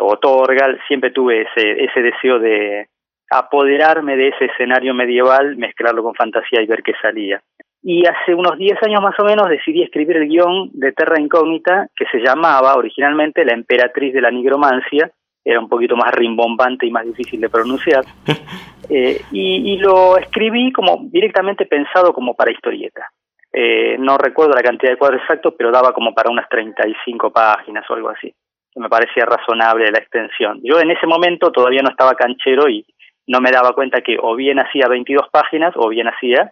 o 0.00 0.16
Torgal. 0.18 0.80
Siempre 0.86 1.10
tuve 1.10 1.42
ese, 1.42 1.84
ese 1.84 2.00
deseo 2.00 2.38
de, 2.38 2.86
apoderarme 3.30 4.16
de 4.16 4.28
ese 4.28 4.46
escenario 4.46 4.94
medieval, 4.94 5.56
mezclarlo 5.56 6.02
con 6.02 6.14
fantasía 6.14 6.62
y 6.62 6.66
ver 6.66 6.82
qué 6.82 6.92
salía. 7.00 7.42
Y 7.82 8.04
hace 8.06 8.34
unos 8.34 8.58
10 8.58 8.82
años 8.82 9.00
más 9.00 9.18
o 9.20 9.24
menos 9.24 9.48
decidí 9.48 9.82
escribir 9.82 10.16
el 10.16 10.28
guion 10.28 10.70
de 10.72 10.92
Terra 10.92 11.20
Incógnita, 11.20 11.88
que 11.94 12.06
se 12.06 12.18
llamaba 12.18 12.74
originalmente 12.74 13.44
La 13.44 13.54
Emperatriz 13.54 14.12
de 14.12 14.20
la 14.20 14.30
Nigromancia, 14.30 15.10
era 15.46 15.60
un 15.60 15.68
poquito 15.68 15.94
más 15.94 16.12
rimbombante 16.12 16.86
y 16.86 16.90
más 16.90 17.04
difícil 17.04 17.40
de 17.40 17.48
pronunciar, 17.48 18.04
eh, 18.90 19.20
y, 19.30 19.76
lo 19.78 20.18
escribí 20.18 20.72
como 20.72 20.98
directamente 21.04 21.66
pensado 21.66 22.12
como 22.12 22.34
para 22.34 22.50
historieta. 22.50 23.08
Eh, 23.52 23.96
no 23.98 24.18
recuerdo 24.18 24.54
la 24.54 24.62
cantidad 24.62 24.90
de 24.90 24.98
cuadros 24.98 25.22
exactos, 25.22 25.54
pero 25.56 25.70
daba 25.70 25.92
como 25.92 26.12
para 26.12 26.30
unas 26.30 26.48
35 26.48 27.30
páginas 27.30 27.88
o 27.88 27.94
algo 27.94 28.08
así, 28.08 28.34
que 28.72 28.80
me 28.80 28.88
parecía 28.88 29.24
razonable 29.24 29.92
la 29.92 30.00
extensión. 30.00 30.58
Yo 30.64 30.80
en 30.80 30.90
ese 30.90 31.06
momento 31.06 31.52
todavía 31.52 31.82
no 31.82 31.90
estaba 31.90 32.14
canchero 32.14 32.68
y 32.68 32.84
no 33.26 33.40
me 33.40 33.50
daba 33.50 33.72
cuenta 33.72 34.00
que 34.00 34.16
o 34.20 34.36
bien 34.36 34.58
hacía 34.58 34.88
22 34.88 35.28
páginas 35.30 35.72
o 35.76 35.88
bien 35.88 36.08
hacía 36.08 36.50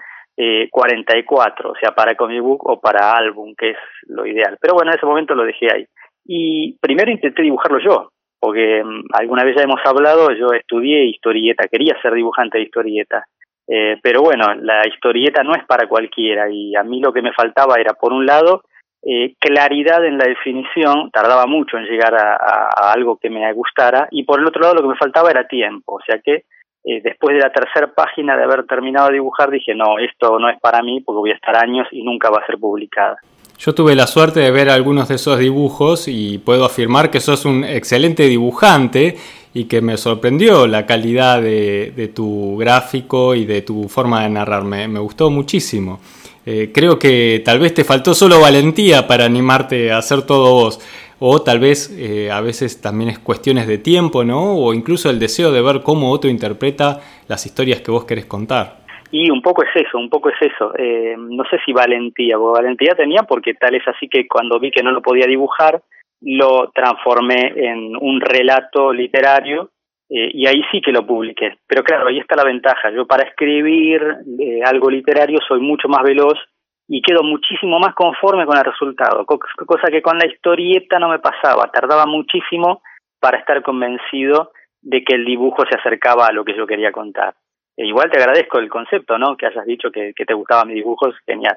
44, 0.70 1.70
o 1.70 1.74
sea, 1.76 1.92
para 1.92 2.16
comic 2.16 2.42
book 2.42 2.68
o 2.68 2.80
para 2.80 3.12
álbum, 3.12 3.54
que 3.56 3.70
es 3.70 3.76
lo 4.08 4.26
ideal. 4.26 4.58
Pero 4.60 4.74
bueno, 4.74 4.90
en 4.90 4.98
ese 4.98 5.06
momento 5.06 5.32
lo 5.34 5.44
dejé 5.44 5.68
ahí. 5.72 5.86
Y 6.26 6.76
primero 6.80 7.10
intenté 7.12 7.42
dibujarlo 7.42 7.78
yo, 7.78 8.08
porque 8.40 8.82
mm, 8.82 9.04
alguna 9.12 9.44
vez 9.44 9.56
ya 9.56 9.62
hemos 9.62 9.80
hablado, 9.84 10.30
yo 10.32 10.52
estudié 10.52 11.04
historieta, 11.04 11.68
quería 11.68 11.94
ser 12.02 12.14
dibujante 12.14 12.58
de 12.58 12.64
historieta. 12.64 13.24
Eh, 13.66 13.98
pero 14.02 14.22
bueno, 14.22 14.54
la 14.54 14.86
historieta 14.86 15.42
no 15.42 15.54
es 15.54 15.64
para 15.64 15.88
cualquiera 15.88 16.50
y 16.50 16.76
a 16.76 16.82
mí 16.82 17.00
lo 17.00 17.12
que 17.12 17.22
me 17.22 17.32
faltaba 17.32 17.76
era, 17.78 17.94
por 17.94 18.12
un 18.12 18.26
lado, 18.26 18.62
eh, 19.02 19.34
claridad 19.38 20.04
en 20.04 20.18
la 20.18 20.26
definición, 20.26 21.10
tardaba 21.10 21.46
mucho 21.46 21.78
en 21.78 21.84
llegar 21.84 22.14
a, 22.14 22.92
algo 22.92 23.16
que 23.16 23.30
me 23.30 23.50
gustara, 23.52 24.08
y 24.10 24.24
por 24.24 24.40
el 24.40 24.46
otro 24.46 24.62
lado 24.62 24.74
lo 24.74 24.82
que 24.82 24.88
me 24.88 24.96
faltaba 24.96 25.30
era 25.30 25.46
tiempo, 25.46 25.94
o 25.94 26.00
sea 26.06 26.18
que 26.22 26.44
eh, 26.84 27.00
después 27.02 27.34
de 27.34 27.40
la 27.40 27.50
tercera 27.50 27.92
página 27.94 28.36
de 28.36 28.44
haber 28.44 28.66
terminado 28.66 29.08
de 29.08 29.14
dibujar 29.14 29.50
dije, 29.50 29.74
no, 29.74 29.98
esto 29.98 30.38
no 30.38 30.50
es 30.50 30.60
para 30.60 30.82
mí 30.82 31.00
porque 31.00 31.18
voy 31.18 31.30
a 31.30 31.34
estar 31.34 31.56
años 31.56 31.88
y 31.90 32.02
nunca 32.02 32.30
va 32.30 32.40
a 32.42 32.46
ser 32.46 32.58
publicada. 32.58 33.16
Yo 33.58 33.74
tuve 33.74 33.94
la 33.94 34.06
suerte 34.06 34.40
de 34.40 34.50
ver 34.50 34.68
algunos 34.68 35.08
de 35.08 35.14
esos 35.14 35.38
dibujos 35.38 36.08
y 36.08 36.38
puedo 36.38 36.64
afirmar 36.64 37.10
que 37.10 37.20
sos 37.20 37.44
un 37.44 37.64
excelente 37.64 38.24
dibujante 38.24 39.16
y 39.54 39.64
que 39.64 39.80
me 39.80 39.96
sorprendió 39.96 40.66
la 40.66 40.84
calidad 40.84 41.40
de, 41.40 42.12
tu 42.14 42.56
gráfico 42.58 43.34
y 43.34 43.46
de 43.46 43.62
tu 43.62 43.88
forma 43.88 44.24
de 44.24 44.30
narrar. 44.30 44.64
Me, 44.64 44.86
gustó 44.98 45.30
muchísimo. 45.30 46.00
Eh, 46.44 46.72
creo 46.74 46.98
que 46.98 47.40
tal 47.44 47.60
vez 47.60 47.72
te 47.72 47.84
faltó 47.84 48.12
solo 48.12 48.40
valentía 48.40 49.06
para 49.06 49.24
animarte 49.24 49.92
a 49.92 49.98
hacer 49.98 50.22
todo 50.22 50.52
vos. 50.52 50.80
O 51.18 51.42
tal 51.42 51.60
vez 51.60 51.90
eh, 51.98 52.30
a 52.30 52.40
veces 52.40 52.80
también 52.80 53.10
es 53.10 53.18
cuestiones 53.18 53.66
de 53.66 53.78
tiempo, 53.78 54.24
¿no? 54.24 54.56
O 54.56 54.74
incluso 54.74 55.10
el 55.10 55.18
deseo 55.18 55.52
de 55.52 55.62
ver 55.62 55.82
cómo 55.82 56.10
otro 56.10 56.30
interpreta 56.30 57.00
las 57.28 57.46
historias 57.46 57.80
que 57.80 57.90
vos 57.90 58.04
querés 58.04 58.26
contar. 58.26 58.84
Y 59.10 59.30
un 59.30 59.42
poco 59.42 59.62
es 59.62 59.70
eso, 59.74 59.96
un 59.96 60.10
poco 60.10 60.28
es 60.28 60.36
eso. 60.40 60.72
Eh, 60.76 61.14
no 61.16 61.44
sé 61.44 61.58
si 61.64 61.72
valentía, 61.72 62.36
porque 62.36 62.60
valentía 62.60 62.94
tenía 62.96 63.22
porque 63.22 63.54
tal 63.54 63.74
es 63.76 63.86
así 63.86 64.08
que 64.08 64.26
cuando 64.26 64.58
vi 64.58 64.72
que 64.72 64.82
no 64.82 64.90
lo 64.90 65.02
podía 65.02 65.26
dibujar, 65.26 65.80
lo 66.20 66.70
transformé 66.74 67.52
en 67.54 67.96
un 67.96 68.20
relato 68.20 68.92
literario 68.92 69.70
eh, 70.08 70.30
y 70.32 70.46
ahí 70.46 70.62
sí 70.72 70.80
que 70.80 70.90
lo 70.90 71.06
publiqué. 71.06 71.58
Pero 71.66 71.84
claro, 71.84 72.08
ahí 72.08 72.18
está 72.18 72.34
la 72.34 72.44
ventaja. 72.44 72.90
Yo 72.90 73.06
para 73.06 73.28
escribir 73.28 74.02
eh, 74.40 74.60
algo 74.64 74.90
literario 74.90 75.38
soy 75.46 75.60
mucho 75.60 75.88
más 75.88 76.02
veloz 76.02 76.38
y 76.88 77.00
quedo 77.02 77.22
muchísimo 77.22 77.78
más 77.78 77.94
conforme 77.94 78.46
con 78.46 78.58
el 78.58 78.64
resultado, 78.64 79.24
cosa 79.24 79.88
que 79.90 80.02
con 80.02 80.18
la 80.18 80.26
historieta 80.26 80.98
no 80.98 81.08
me 81.08 81.18
pasaba. 81.18 81.70
Tardaba 81.72 82.06
muchísimo 82.06 82.82
para 83.18 83.38
estar 83.38 83.62
convencido 83.62 84.52
de 84.82 85.02
que 85.02 85.14
el 85.14 85.24
dibujo 85.24 85.64
se 85.68 85.78
acercaba 85.78 86.26
a 86.26 86.32
lo 86.32 86.44
que 86.44 86.56
yo 86.56 86.66
quería 86.66 86.92
contar. 86.92 87.34
E 87.76 87.86
igual 87.86 88.10
te 88.10 88.18
agradezco 88.18 88.58
el 88.58 88.68
concepto, 88.68 89.18
¿no? 89.18 89.36
Que 89.36 89.46
hayas 89.46 89.64
dicho 89.64 89.90
que, 89.90 90.12
que 90.14 90.24
te 90.24 90.34
gustaban 90.34 90.68
mis 90.68 90.76
dibujos, 90.76 91.14
genial. 91.26 91.56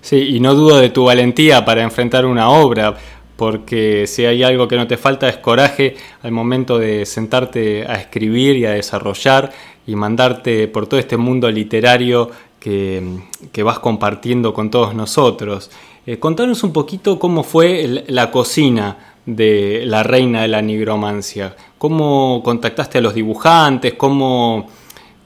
Sí, 0.00 0.36
y 0.36 0.40
no 0.40 0.54
dudo 0.54 0.80
de 0.80 0.88
tu 0.88 1.04
valentía 1.04 1.64
para 1.64 1.82
enfrentar 1.82 2.24
una 2.24 2.48
obra, 2.48 2.94
porque 3.36 4.06
si 4.06 4.24
hay 4.24 4.42
algo 4.42 4.66
que 4.66 4.76
no 4.76 4.86
te 4.86 4.96
falta 4.96 5.28
es 5.28 5.36
coraje 5.36 5.94
al 6.22 6.32
momento 6.32 6.78
de 6.78 7.04
sentarte 7.06 7.84
a 7.86 7.94
escribir 7.94 8.56
y 8.56 8.66
a 8.66 8.70
desarrollar 8.70 9.50
y 9.86 9.94
mandarte 9.96 10.68
por 10.68 10.88
todo 10.88 10.98
este 10.98 11.16
mundo 11.16 11.50
literario 11.50 12.30
que, 12.62 13.62
vas 13.62 13.78
compartiendo 13.80 14.54
con 14.54 14.70
todos 14.70 14.94
nosotros. 14.94 15.70
Eh, 16.06 16.18
contanos 16.18 16.62
un 16.62 16.72
poquito 16.72 17.18
cómo 17.18 17.42
fue 17.42 18.04
la 18.06 18.30
cocina 18.30 19.14
de 19.26 19.82
la 19.86 20.02
reina 20.02 20.42
de 20.42 20.48
la 20.48 20.62
nigromancia, 20.62 21.54
cómo 21.78 22.42
contactaste 22.44 22.98
a 22.98 23.00
los 23.00 23.14
dibujantes, 23.14 23.94
cómo 23.94 24.66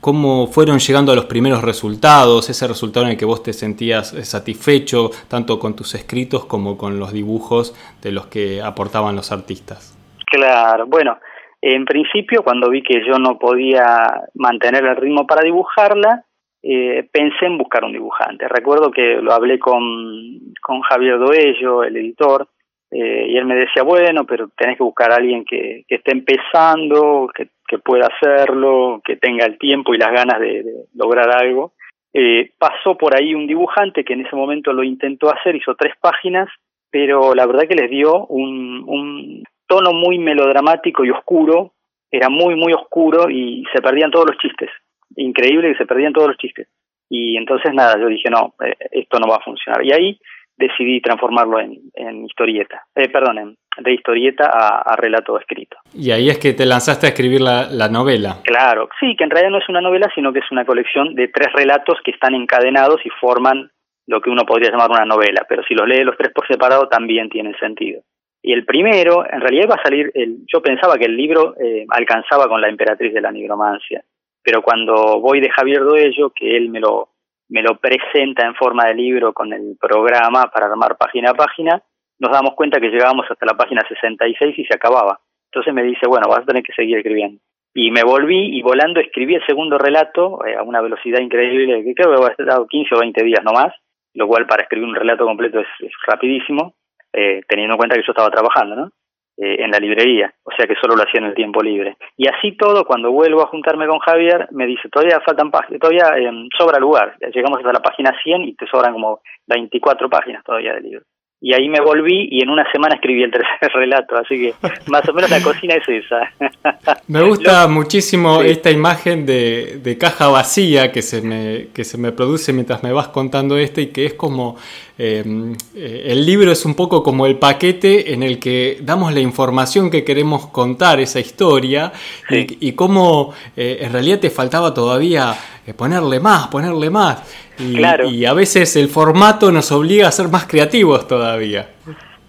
cómo 0.01 0.47
fueron 0.47 0.79
llegando 0.79 1.11
a 1.11 1.17
los 1.17 1.25
primeros 1.25 1.63
resultados, 1.63 2.49
ese 2.49 2.69
resultado 2.69 3.07
en 3.07 3.13
el 3.13 3.19
que 3.19 3.25
vos 3.25 3.43
te 3.43 3.53
sentías 3.53 4.11
satisfecho 4.23 5.11
tanto 5.29 5.59
con 5.59 5.75
tus 5.75 5.97
escritos 5.97 6.45
como 6.45 6.79
con 6.79 7.01
los 7.01 7.13
dibujos 7.13 7.75
de 8.03 8.13
los 8.13 8.27
que 8.27 8.63
aportaban 8.63 9.17
los 9.17 9.33
artistas. 9.33 9.99
Claro, 10.31 10.87
bueno, 10.87 11.19
en 11.61 11.85
principio 11.85 12.45
cuando 12.45 12.71
vi 12.71 12.83
que 12.85 13.01
yo 13.05 13.19
no 13.19 13.37
podía 13.37 14.23
mantener 14.35 14.85
el 14.85 14.95
ritmo 14.95 15.27
para 15.27 15.43
dibujarla, 15.43 16.25
eh, 16.69 17.09
pensé 17.13 17.47
en 17.47 17.59
buscar 17.59 17.85
un 17.85 17.93
dibujante. 17.93 18.49
Recuerdo 18.49 18.91
que 18.91 19.21
lo 19.23 19.33
hablé 19.33 19.57
con, 19.57 20.41
con 20.61 20.81
Javier 20.81 21.17
Doello, 21.17 21.85
el 21.85 21.97
editor, 21.97 22.49
eh, 22.91 23.27
y 23.29 23.37
él 23.37 23.45
me 23.45 23.55
decía, 23.55 23.85
bueno, 23.85 24.25
pero 24.25 24.49
tenés 24.57 24.77
que 24.77 24.83
buscar 24.83 25.13
a 25.13 25.17
alguien 25.17 25.45
que, 25.45 25.85
esté 25.89 26.11
empezando, 26.11 27.31
que, 27.33 27.51
que, 27.69 27.79
pueda 27.79 28.09
hacerlo, 28.09 29.01
que 29.05 29.15
tenga 29.15 29.47
el 29.47 29.59
tiempo 29.59 29.95
y 29.95 29.99
las 29.99 30.11
ganas 30.11 30.41
de, 30.41 30.65
lograr 30.95 31.31
algo. 31.41 31.75
Eh, 32.13 32.51
pasó 32.59 32.97
por 32.97 33.15
ahí 33.15 33.33
un 33.33 33.47
dibujante 33.47 34.03
que 34.05 34.15
en 34.15 34.27
ese 34.27 34.35
momento 34.35 34.73
lo 34.73 34.83
intentó 34.83 35.33
hacer, 35.33 35.55
hizo 35.55 35.77
tres 35.77 35.95
páginas, 36.01 36.49
pero 36.91 37.33
la 37.33 37.47
verdad 37.47 37.69
que 37.69 37.77
les 37.77 37.91
dio 37.91 38.27
un, 38.27 38.83
un 38.89 39.45
tono 39.69 39.93
muy 39.93 40.19
melodramático 40.19 41.05
y 41.05 41.11
oscuro, 41.11 41.75
era 42.11 42.29
muy, 42.29 42.57
muy 42.57 42.73
oscuro 42.73 43.31
y 43.31 43.65
se 43.73 43.81
perdían 43.81 44.11
todos 44.11 44.27
los 44.27 44.39
chistes. 44.39 44.71
Increíble 45.15 45.73
que 45.73 45.79
se 45.79 45.87
perdían 45.87 46.13
todos 46.13 46.29
los 46.29 46.37
chistes. 46.39 46.69
Y 47.09 47.37
entonces 47.37 47.73
nada, 47.73 47.99
yo 48.01 48.09
dije, 48.09 48.29
no, 48.31 48.55
eh, 48.65 48.75
esto 48.91 49.19
no 49.21 49.29
va 49.29 49.37
a 49.37 49.45
funcionar. 49.45 49.85
Y 49.85 49.93
ahí 49.93 50.21
decidí 50.57 51.01
transformarlo 51.01 51.61
en, 51.61 51.79
en 51.95 52.25
historieta, 52.25 52.83
eh, 52.95 53.09
perdón, 53.09 53.57
de 53.79 53.93
historieta 53.93 54.51
a, 54.51 54.97
relato 54.97 55.39
escrito. 55.39 55.77
Y 55.95 56.11
ahí 56.11 56.31
es 56.31 56.39
que 56.39 56.55
te 56.55 56.65
lanzaste 56.65 57.07
a 57.07 57.11
escribir 57.11 57.43
la, 57.43 57.69
la, 57.71 57.89
novela. 57.89 58.39
Claro, 58.43 58.89
sí, 58.99 59.15
que 59.17 59.25
en 59.25 59.31
realidad 59.31 59.51
no 59.51 59.59
es 59.59 59.69
una 59.69 59.83
novela, 59.83 60.11
sino 60.15 60.33
que 60.33 60.39
es 60.39 60.51
una 60.51 60.65
colección 60.65 61.15
de 61.15 61.29
tres 61.29 61.53
relatos 61.53 61.99
que 62.03 62.11
están 62.11 62.35
encadenados 62.35 63.05
y 63.05 63.11
forman 63.21 63.71
lo 64.07 64.21
que 64.21 64.31
uno 64.31 64.45
podría 64.45 64.71
llamar 64.71 64.91
una 64.91 65.05
novela, 65.05 65.45
pero 65.49 65.63
si 65.65 65.75
los 65.75 65.87
lee 65.87 66.05
los 66.05 66.17
tres 66.17 66.33
por 66.33 66.47
separado 66.47 66.89
también 66.89 67.29
tienen 67.29 67.57
sentido. 67.59 68.03
Y 68.43 68.53
el 68.53 68.65
primero, 68.65 69.25
en 69.29 69.41
realidad 69.41 69.65
iba 69.65 69.75
a 69.75 69.83
salir, 69.83 70.11
el, 70.15 70.39
yo 70.53 70.63
pensaba 70.63 70.97
que 70.97 71.07
el 71.07 71.17
libro 71.17 71.55
eh, 71.59 71.85
alcanzaba 71.91 72.49
con 72.49 72.61
la 72.61 72.69
emperatriz 72.69 73.13
de 73.13 73.21
la 73.21 73.33
nigromancia, 73.33 74.05
pero 74.47 74.63
cuando 74.63 75.21
voy 75.21 75.41
de 75.41 75.51
Javier 75.51 75.81
Doello, 75.81 76.31
que 76.31 76.57
él 76.57 76.71
me 76.71 76.79
lo 76.79 77.09
me 77.49 77.63
lo 77.63 77.79
presenta 77.79 78.47
en 78.47 78.55
forma 78.55 78.87
de 78.87 78.95
libro 78.95 79.33
con 79.33 79.53
el 79.53 79.77
programa 79.81 80.51
para 80.53 80.67
armar 80.67 80.97
página 80.97 81.31
a 81.31 81.35
página, 81.35 81.83
nos 82.19 82.31
damos 82.31 82.55
cuenta 82.55 82.81
que 82.81 82.91
llegábamos 82.91 83.27
hasta 83.29 83.45
la 83.45 83.55
página 83.55 83.83
66 83.89 84.59
y 84.59 84.65
se 84.65 84.75
acababa. 84.75 85.21
Entonces 85.51 85.75
me 85.75 85.83
dice, 85.83 86.07
bueno, 86.09 86.29
vas 86.29 86.41
a 86.41 86.45
tener 86.45 86.63
que 86.63 86.73
seguir 86.73 86.97
escribiendo. 86.97 87.41
Y 87.75 87.91
me 87.91 88.03
volví 88.03 88.57
y 88.57 88.63
volando 88.63 89.01
escribí 89.01 89.35
el 89.35 89.47
segundo 89.47 89.79
relato 89.79 90.45
eh, 90.45 90.57
a 90.57 90.63
una 90.63 90.81
velocidad 90.81 91.21
increíble, 91.21 91.85
que 91.85 91.95
creo 91.95 92.15
que 92.15 92.21
va 92.21 92.29
a 92.29 92.31
estar 92.31 92.67
15 92.69 92.95
o 92.95 92.99
20 93.01 93.25
días 93.25 93.45
nomás, 93.45 93.75
lo 94.15 94.27
cual 94.29 94.47
para 94.47 94.63
escribir 94.63 94.89
un 94.89 94.95
relato 94.95 95.25
completo 95.25 95.61
es, 95.61 95.67
rapidísimo, 96.07 96.75
eh, 97.13 97.43
teniendo 97.49 97.75
en 97.75 97.79
cuenta 97.79 97.97
que 97.97 98.03
yo 98.07 98.13
estaba 98.13 98.31
trabajando, 98.31 98.77
¿no? 98.77 98.91
Eh, 99.39 99.63
en 99.63 99.71
la 99.71 99.79
librería, 99.79 100.33
o 100.45 100.51
sea 100.57 100.67
que 100.67 100.75
solo 100.81 100.97
lo 100.97 101.03
hacía 101.03 101.21
en 101.21 101.27
el 101.27 101.35
tiempo 101.35 101.63
libre. 101.63 101.99
Y 102.17 102.27
así 102.27 102.57
todo, 102.57 102.87
cuando 102.87 103.13
vuelvo 103.13 103.43
a 103.43 103.49
juntarme 103.49 103.87
con 103.87 103.99
Javier, 103.99 104.49
me 104.53 104.65
dice, 104.65 104.89
todavía 104.89 105.21
faltan 105.21 105.51
páginas, 105.51 105.79
todavía 105.79 106.09
eh, 106.17 106.49
sobra 106.57 106.79
lugar, 106.79 107.17
llegamos 107.35 107.59
hasta 107.59 107.71
la 107.75 107.83
página 107.83 108.17
100 108.23 108.45
y 108.45 108.55
te 108.55 108.67
sobran 108.67 108.95
como 108.95 109.21
24 109.47 110.09
páginas 110.09 110.43
todavía 110.43 110.73
del 110.73 110.85
libro 110.85 111.05
y 111.39 111.53
ahí 111.53 111.69
me 111.69 111.81
volví 111.81 112.29
y 112.31 112.43
en 112.43 112.49
una 112.49 112.65
semana 112.73 112.95
escribí 112.95 113.23
el 113.23 113.31
tercer 113.31 113.71
relato, 113.75 114.17
así 114.17 114.37
que 114.37 114.55
más 114.87 115.07
o 115.09 115.13
menos 115.13 115.31
la 115.31 115.43
cocina 115.43 115.75
es 115.75 115.89
esa. 115.89 116.99
Me 117.09 117.23
gusta 117.23 117.69
muchísimo 117.69 118.43
esta 118.43 118.71
imagen 118.71 119.27
de, 119.27 119.79
de, 119.83 119.99
caja 119.99 120.29
vacía 120.29 120.91
que 120.91 121.03
se, 121.03 121.23
me, 121.23 121.69
que 121.75 121.85
se 121.85 121.99
me 121.99 122.13
produce 122.13 122.53
mientras 122.53 122.83
me 122.83 122.93
vas 122.93 123.09
contando 123.09 123.59
esto 123.59 123.81
y 123.81 123.89
que 123.89 124.07
es 124.07 124.15
como, 124.15 124.57
em, 124.99 125.55
eh, 125.75 126.05
el 126.07 126.25
libro 126.27 126.51
es 126.51 126.65
un 126.65 126.75
poco 126.75 127.03
como 127.03 127.27
el 127.27 127.37
paquete 127.37 128.13
en 128.13 128.23
el 128.23 128.39
que 128.39 128.79
damos 128.83 129.13
la 129.13 129.21
información 129.21 129.91
que 129.91 130.05
queremos 130.05 130.47
contar, 130.49 131.01
esa 131.01 131.21
historia, 131.21 131.93
y, 132.31 132.69
y 132.69 132.73
cómo 132.73 133.35
eh, 133.57 133.79
en 133.83 133.93
realidad 133.93 134.19
te 134.21 134.31
faltaba 134.31 134.75
todavía 134.75 135.35
eh, 135.67 135.75
ponerle 135.75 136.21
más, 136.21 136.47
ponerle 136.47 136.91
más. 136.91 137.23
Y, 137.59 137.81
y 138.15 138.25
a 138.27 138.35
veces 138.35 138.77
el 138.77 138.89
formato 138.89 139.51
nos 139.51 139.73
obliga 139.73 140.09
a 140.09 140.13
ser 140.13 140.29
más 140.29 140.47
creativos 140.47 141.07
todavía. 141.09 141.67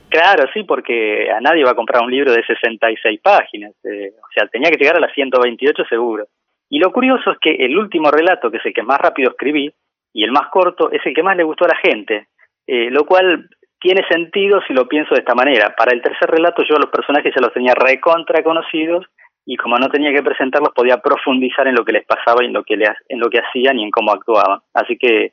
Claro, 0.10 0.46
sí, 0.54 0.64
porque 0.64 1.30
a 1.32 1.42
nadie 1.42 1.66
va 1.66 1.72
a 1.72 1.76
comprar 1.76 2.04
un 2.04 2.12
libro 2.12 2.32
de 2.32 2.44
66 2.46 3.20
páginas. 3.22 3.74
Eh, 3.84 4.14
o 4.18 4.28
sea, 4.34 4.48
tenía 4.48 4.72
que 4.72 4.78
llegar 4.78 4.96
a 4.96 5.02
las 5.02 5.14
128 5.14 5.84
seguro. 5.90 6.28
Y 6.70 6.80
lo 6.80 6.92
curioso 6.92 7.32
es 7.32 7.38
que 7.40 7.56
el 7.56 7.78
último 7.78 8.10
relato, 8.10 8.50
que 8.50 8.58
es 8.58 8.66
el 8.66 8.74
que 8.74 8.84
más 8.84 9.00
rápido 9.00 9.32
escribí, 9.32 9.72
y 10.14 10.24
el 10.24 10.32
más 10.32 10.50
corto, 10.50 10.92
es 10.92 11.06
el 11.06 11.14
que 11.14 11.24
más 11.24 11.36
le 11.36 11.44
gustó 11.44 11.66
a 11.66 11.70
la 11.70 11.80
gente. 11.84 12.28
Eh, 12.66 12.90
lo 12.90 13.06
cual 13.06 13.50
tiene 13.80 14.06
sentido 14.10 14.60
si 14.68 14.74
lo 14.74 14.88
pienso 14.88 15.14
de 15.14 15.20
esta 15.20 15.36
manera. 15.36 15.76
Para 15.78 15.94
el 15.94 16.02
tercer 16.02 16.30
relato 16.30 16.64
yo 16.64 16.76
a 16.78 16.80
los 16.80 16.90
personajes 16.90 17.34
ya 17.36 17.42
los 17.42 17.54
tenía 17.54 17.74
recontra 17.76 18.44
conocidos 18.44 19.06
y 19.50 19.56
como 19.56 19.78
no 19.78 19.90
tenía 19.90 20.12
que 20.12 20.22
presentarlos 20.22 20.74
podía 20.76 20.98
profundizar 20.98 21.68
en 21.68 21.76
lo 21.76 21.86
que 21.86 21.94
les 21.94 22.06
pasaba 22.06 22.44
y 22.44 22.48
en 22.48 22.54
lo 22.54 22.64
que, 22.64 22.74
en 22.74 23.20
lo 23.20 23.30
que 23.30 23.40
hacían 23.40 23.80
y 23.80 23.84
en 23.84 23.92
cómo 23.92 24.12
actuaban. 24.12 24.60
Así 24.74 24.98
que 24.98 25.32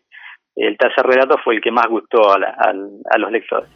el 0.54 0.78
tercer 0.78 1.04
relato 1.04 1.36
fue 1.42 1.56
el 1.56 1.60
que 1.60 1.72
más 1.72 1.88
gustó 1.88 2.30
a, 2.30 2.36
a 2.36 3.18
los 3.18 3.32
lectores. 3.32 3.68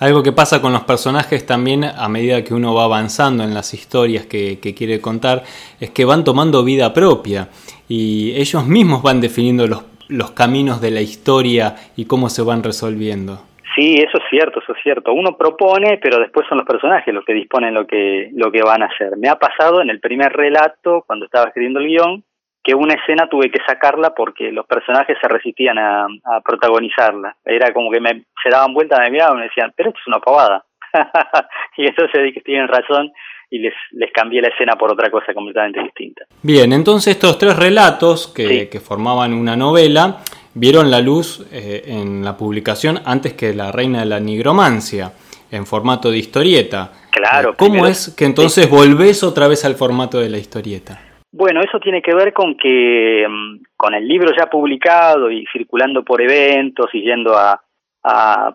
Algo 0.00 0.24
que 0.24 0.32
pasa 0.32 0.60
con 0.60 0.72
los 0.72 0.82
personajes 0.82 1.46
también 1.46 1.84
a 1.84 2.08
medida 2.08 2.42
que 2.42 2.52
uno 2.52 2.74
va 2.74 2.84
avanzando 2.84 3.44
en 3.44 3.54
las 3.54 3.74
historias 3.74 4.26
que, 4.26 4.58
quiere 4.76 5.00
contar 5.00 5.44
es 5.78 5.90
que 5.90 6.04
van 6.04 6.24
tomando 6.24 6.64
vida 6.64 6.92
propia 6.92 7.48
y 7.86 8.32
ellos 8.34 8.66
mismos 8.66 9.02
van 9.02 9.20
definiendo 9.20 9.66
los 10.08 10.30
caminos 10.32 10.80
de 10.80 10.90
la 10.90 11.00
historia 11.00 11.76
y 11.94 12.06
cómo 12.06 12.28
se 12.28 12.42
van 12.42 12.64
resolviendo. 12.64 13.42
Sí, 13.76 13.96
eso 13.96 14.16
es 14.16 14.24
cierto, 14.30 14.60
eso 14.60 14.72
es 14.72 14.82
cierto. 14.82 15.12
Uno 15.12 15.36
propone, 15.36 15.98
pero 16.02 16.18
después 16.18 16.46
son 16.48 16.58
los 16.58 16.66
personajes 16.66 17.12
los 17.12 17.24
que 17.24 17.34
disponen 17.34 17.74
lo 17.74 17.86
que, 17.86 18.30
lo 18.32 18.50
que 18.50 18.62
van 18.62 18.82
a 18.82 18.86
hacer. 18.86 19.18
Me 19.18 19.28
ha 19.28 19.36
pasado 19.36 19.82
en 19.82 19.90
el 19.90 20.00
primer 20.00 20.32
relato, 20.32 21.04
cuando 21.06 21.26
estaba 21.26 21.48
escribiendo 21.48 21.80
el 21.80 21.88
guion, 21.88 22.24
que 22.64 22.74
una 22.74 22.94
escena 22.94 23.28
tuve 23.28 23.50
que 23.50 23.60
sacarla 23.66 24.14
porque 24.14 24.50
los 24.50 24.66
personajes 24.66 25.16
se 25.20 25.28
resistían 25.28 25.78
a, 25.78 26.06
protagonizarla. 26.42 27.36
Era 27.44 27.72
como 27.72 27.92
que 27.92 28.00
me, 28.00 28.24
se 28.42 28.48
daban 28.50 28.72
vuelta, 28.72 29.00
me 29.00 29.10
miraban 29.10 29.36
y 29.36 29.40
me 29.40 29.46
decían, 29.46 29.72
pero 29.76 29.90
esto 29.90 30.00
es 30.00 30.08
una 30.08 30.20
pavada. 30.20 30.64
y 31.76 31.86
entonces 31.86 32.32
que 32.32 32.40
tienen 32.40 32.66
razón 32.68 33.12
y 33.50 33.58
les, 33.58 33.74
les 33.92 34.10
cambié 34.10 34.40
la 34.40 34.48
escena 34.48 34.74
por 34.74 34.90
otra 34.90 35.10
cosa 35.10 35.32
completamente 35.34 35.80
distinta. 35.80 36.24
Bien, 36.42 36.72
entonces 36.72 37.14
estos 37.14 37.38
tres 37.38 37.56
relatos 37.56 38.32
que, 38.34 38.68
que 38.68 38.80
formaban 38.80 39.34
una 39.34 39.54
novela 39.54 40.16
vieron 40.56 40.90
la 40.90 41.00
luz 41.00 41.46
eh, 41.52 41.82
en 41.86 42.24
la 42.24 42.36
publicación 42.36 42.98
antes 43.04 43.34
que 43.34 43.54
La 43.54 43.70
Reina 43.70 44.00
de 44.00 44.06
la 44.06 44.18
Nigromancia, 44.18 45.12
en 45.50 45.66
formato 45.66 46.10
de 46.10 46.18
historieta. 46.18 46.90
Claro. 47.12 47.54
¿Cómo 47.56 47.86
es 47.86 48.14
que 48.16 48.24
entonces 48.24 48.68
volvés 48.68 49.22
otra 49.22 49.48
vez 49.48 49.64
al 49.64 49.74
formato 49.74 50.18
de 50.18 50.30
la 50.30 50.38
historieta? 50.38 51.00
Bueno, 51.30 51.60
eso 51.60 51.78
tiene 51.78 52.00
que 52.00 52.14
ver 52.14 52.32
con 52.32 52.56
que 52.56 53.26
mm, 53.28 53.64
con 53.76 53.94
el 53.94 54.08
libro 54.08 54.32
ya 54.36 54.46
publicado 54.46 55.30
y 55.30 55.44
circulando 55.52 56.02
por 56.02 56.22
eventos 56.22 56.86
y 56.94 57.02
yendo 57.02 57.36
a, 57.36 57.60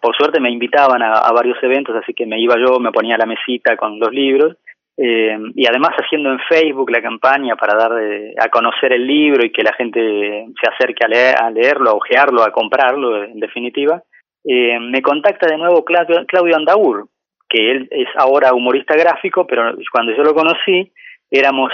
por 0.01 0.15
suerte 0.15 0.39
me 0.39 0.49
invitaban 0.49 1.01
a, 1.01 1.13
a, 1.13 1.31
varios 1.33 1.57
eventos, 1.61 1.95
así 1.95 2.13
que 2.13 2.25
me 2.25 2.39
iba 2.39 2.55
yo, 2.57 2.79
me 2.79 2.91
ponía 2.91 3.15
a 3.15 3.19
la 3.19 3.25
mesita 3.25 3.75
con 3.75 3.99
los 3.99 4.11
libros 4.11 4.55
eh, 4.97 5.37
y 5.55 5.65
además 5.65 5.91
haciendo 5.97 6.31
en 6.31 6.39
Facebook 6.49 6.91
la 6.91 7.01
campaña 7.01 7.55
para 7.55 7.77
dar 7.77 8.03
eh, 8.03 8.33
a 8.37 8.49
conocer 8.49 8.93
el 8.93 9.07
libro 9.07 9.45
y 9.45 9.51
que 9.51 9.63
la 9.63 9.73
gente 9.73 10.47
se 10.61 10.69
acerque 10.69 11.05
a, 11.05 11.07
leer, 11.07 11.35
a 11.41 11.49
leerlo, 11.49 11.91
a 11.91 11.93
ojearlo, 11.93 12.43
a 12.43 12.51
comprarlo, 12.51 13.23
en 13.23 13.39
definitiva, 13.39 14.03
eh, 14.43 14.79
me 14.79 15.01
contacta 15.01 15.47
de 15.47 15.57
nuevo 15.57 15.85
Claudio, 15.85 16.25
Claudio 16.27 16.55
Andaur, 16.55 17.07
que 17.47 17.71
él 17.71 17.87
es 17.91 18.07
ahora 18.15 18.53
humorista 18.53 18.95
gráfico, 18.95 19.47
pero 19.47 19.75
cuando 19.91 20.13
yo 20.15 20.23
lo 20.23 20.33
conocí 20.33 20.91
éramos 21.33 21.71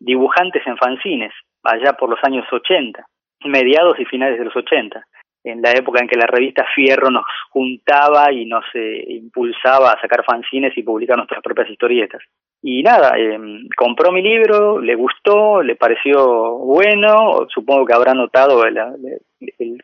dibujantes 0.00 0.66
en 0.66 0.78
fanzines, 0.78 1.32
allá 1.62 1.92
por 1.92 2.08
los 2.08 2.18
años 2.22 2.46
80, 2.50 3.04
mediados 3.44 4.00
y 4.00 4.06
finales 4.06 4.38
de 4.38 4.46
los 4.46 4.56
80 4.56 5.04
en 5.44 5.60
la 5.60 5.72
época 5.72 6.00
en 6.00 6.08
que 6.08 6.16
la 6.16 6.26
revista 6.26 6.64
Fierro 6.74 7.10
nos 7.10 7.26
juntaba 7.50 8.32
y 8.32 8.46
nos 8.46 8.64
impulsaba 8.74 9.92
a 9.92 10.00
sacar 10.00 10.24
fanzines 10.24 10.76
y 10.76 10.82
publicar 10.82 11.18
nuestras 11.18 11.42
propias 11.42 11.68
historietas. 11.68 12.22
Y 12.66 12.82
nada, 12.82 13.12
eh, 13.18 13.38
compró 13.76 14.10
mi 14.10 14.22
libro, 14.22 14.80
le 14.80 14.94
gustó, 14.94 15.62
le 15.62 15.76
pareció 15.76 16.56
bueno, 16.60 17.46
supongo 17.52 17.84
que 17.84 17.92
habrá 17.92 18.14
notado 18.14 18.64
el, 18.64 18.74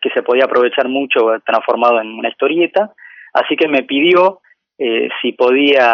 que 0.00 0.08
se 0.14 0.22
podía 0.22 0.44
aprovechar 0.46 0.88
mucho 0.88 1.26
transformado 1.44 2.00
en 2.00 2.06
una 2.08 2.30
historieta, 2.30 2.90
así 3.34 3.54
que 3.54 3.68
me 3.68 3.82
pidió 3.82 4.40
eh, 4.78 5.10
si 5.20 5.32
podía 5.32 5.90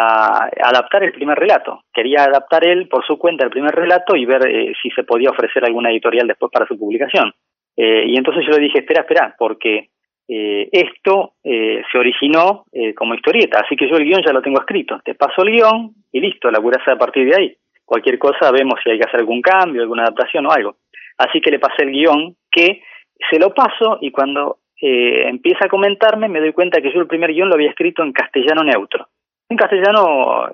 adaptar 0.63 1.03
el 1.03 1.11
primer 1.11 1.37
relato. 1.37 1.81
Quería 1.93 2.23
adaptar 2.23 2.65
él 2.65 2.87
por 2.87 3.05
su 3.05 3.17
cuenta 3.17 3.43
el 3.43 3.51
primer 3.51 3.75
relato 3.75 4.15
y 4.15 4.25
ver 4.25 4.47
eh, 4.47 4.71
si 4.81 4.89
se 4.91 5.03
podía 5.03 5.31
ofrecer 5.31 5.65
alguna 5.65 5.91
editorial 5.91 6.25
después 6.25 6.49
para 6.53 6.67
su 6.67 6.79
publicación. 6.79 7.33
y 7.75 8.17
entonces 8.17 8.45
yo 8.45 8.53
le 8.53 8.63
dije, 8.63 8.79
espera, 8.79 9.01
espera, 9.01 9.35
porque 9.37 9.89
eh, 10.29 10.67
esto 10.73 11.35
eh, 11.41 11.81
se 11.89 11.97
originó 11.97 12.65
eh, 12.73 12.93
como 12.93 13.13
historieta, 13.13 13.61
así 13.63 13.77
que 13.77 13.89
yo 13.89 13.95
el 13.95 14.03
guion 14.03 14.21
ya 14.25 14.33
lo 14.33 14.41
tengo 14.41 14.59
escrito. 14.59 14.99
Te 15.03 15.15
paso 15.15 15.43
el 15.43 15.51
guion 15.51 15.93
y 16.11 16.19
listo, 16.19 16.51
la 16.51 16.59
curasa 16.59 16.93
a 16.93 16.97
partir 16.97 17.29
de 17.29 17.35
ahí. 17.35 17.55
Cualquier 17.85 18.19
cosa 18.19 18.51
vemos 18.51 18.79
si 18.83 18.89
hay 18.89 18.99
que 18.99 19.07
hacer 19.07 19.21
algún 19.21 19.41
cambio, 19.41 19.81
alguna 19.81 20.03
adaptación 20.03 20.45
o 20.45 20.51
algo. 20.51 20.75
Así 21.17 21.39
que 21.39 21.51
le 21.51 21.59
pasé 21.59 21.83
el 21.83 21.91
guion 21.91 22.35
que 22.51 22.81
se 23.29 23.39
lo 23.39 23.53
paso 23.53 23.99
y 24.01 24.11
cuando 24.11 24.57
empieza 24.79 25.65
a 25.65 25.69
comentarme 25.69 26.27
me 26.27 26.39
doy 26.39 26.53
cuenta 26.53 26.81
que 26.81 26.93
yo 26.93 26.99
el 26.99 27.07
primer 27.07 27.33
guion 27.33 27.49
lo 27.49 27.55
había 27.55 27.69
escrito 27.69 28.03
en 28.03 28.11
castellano 28.11 28.63
neutro, 28.63 29.07
en 29.49 29.57
castellano 29.57 30.51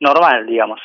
normal, 0.00 0.46
digamos, 0.46 0.80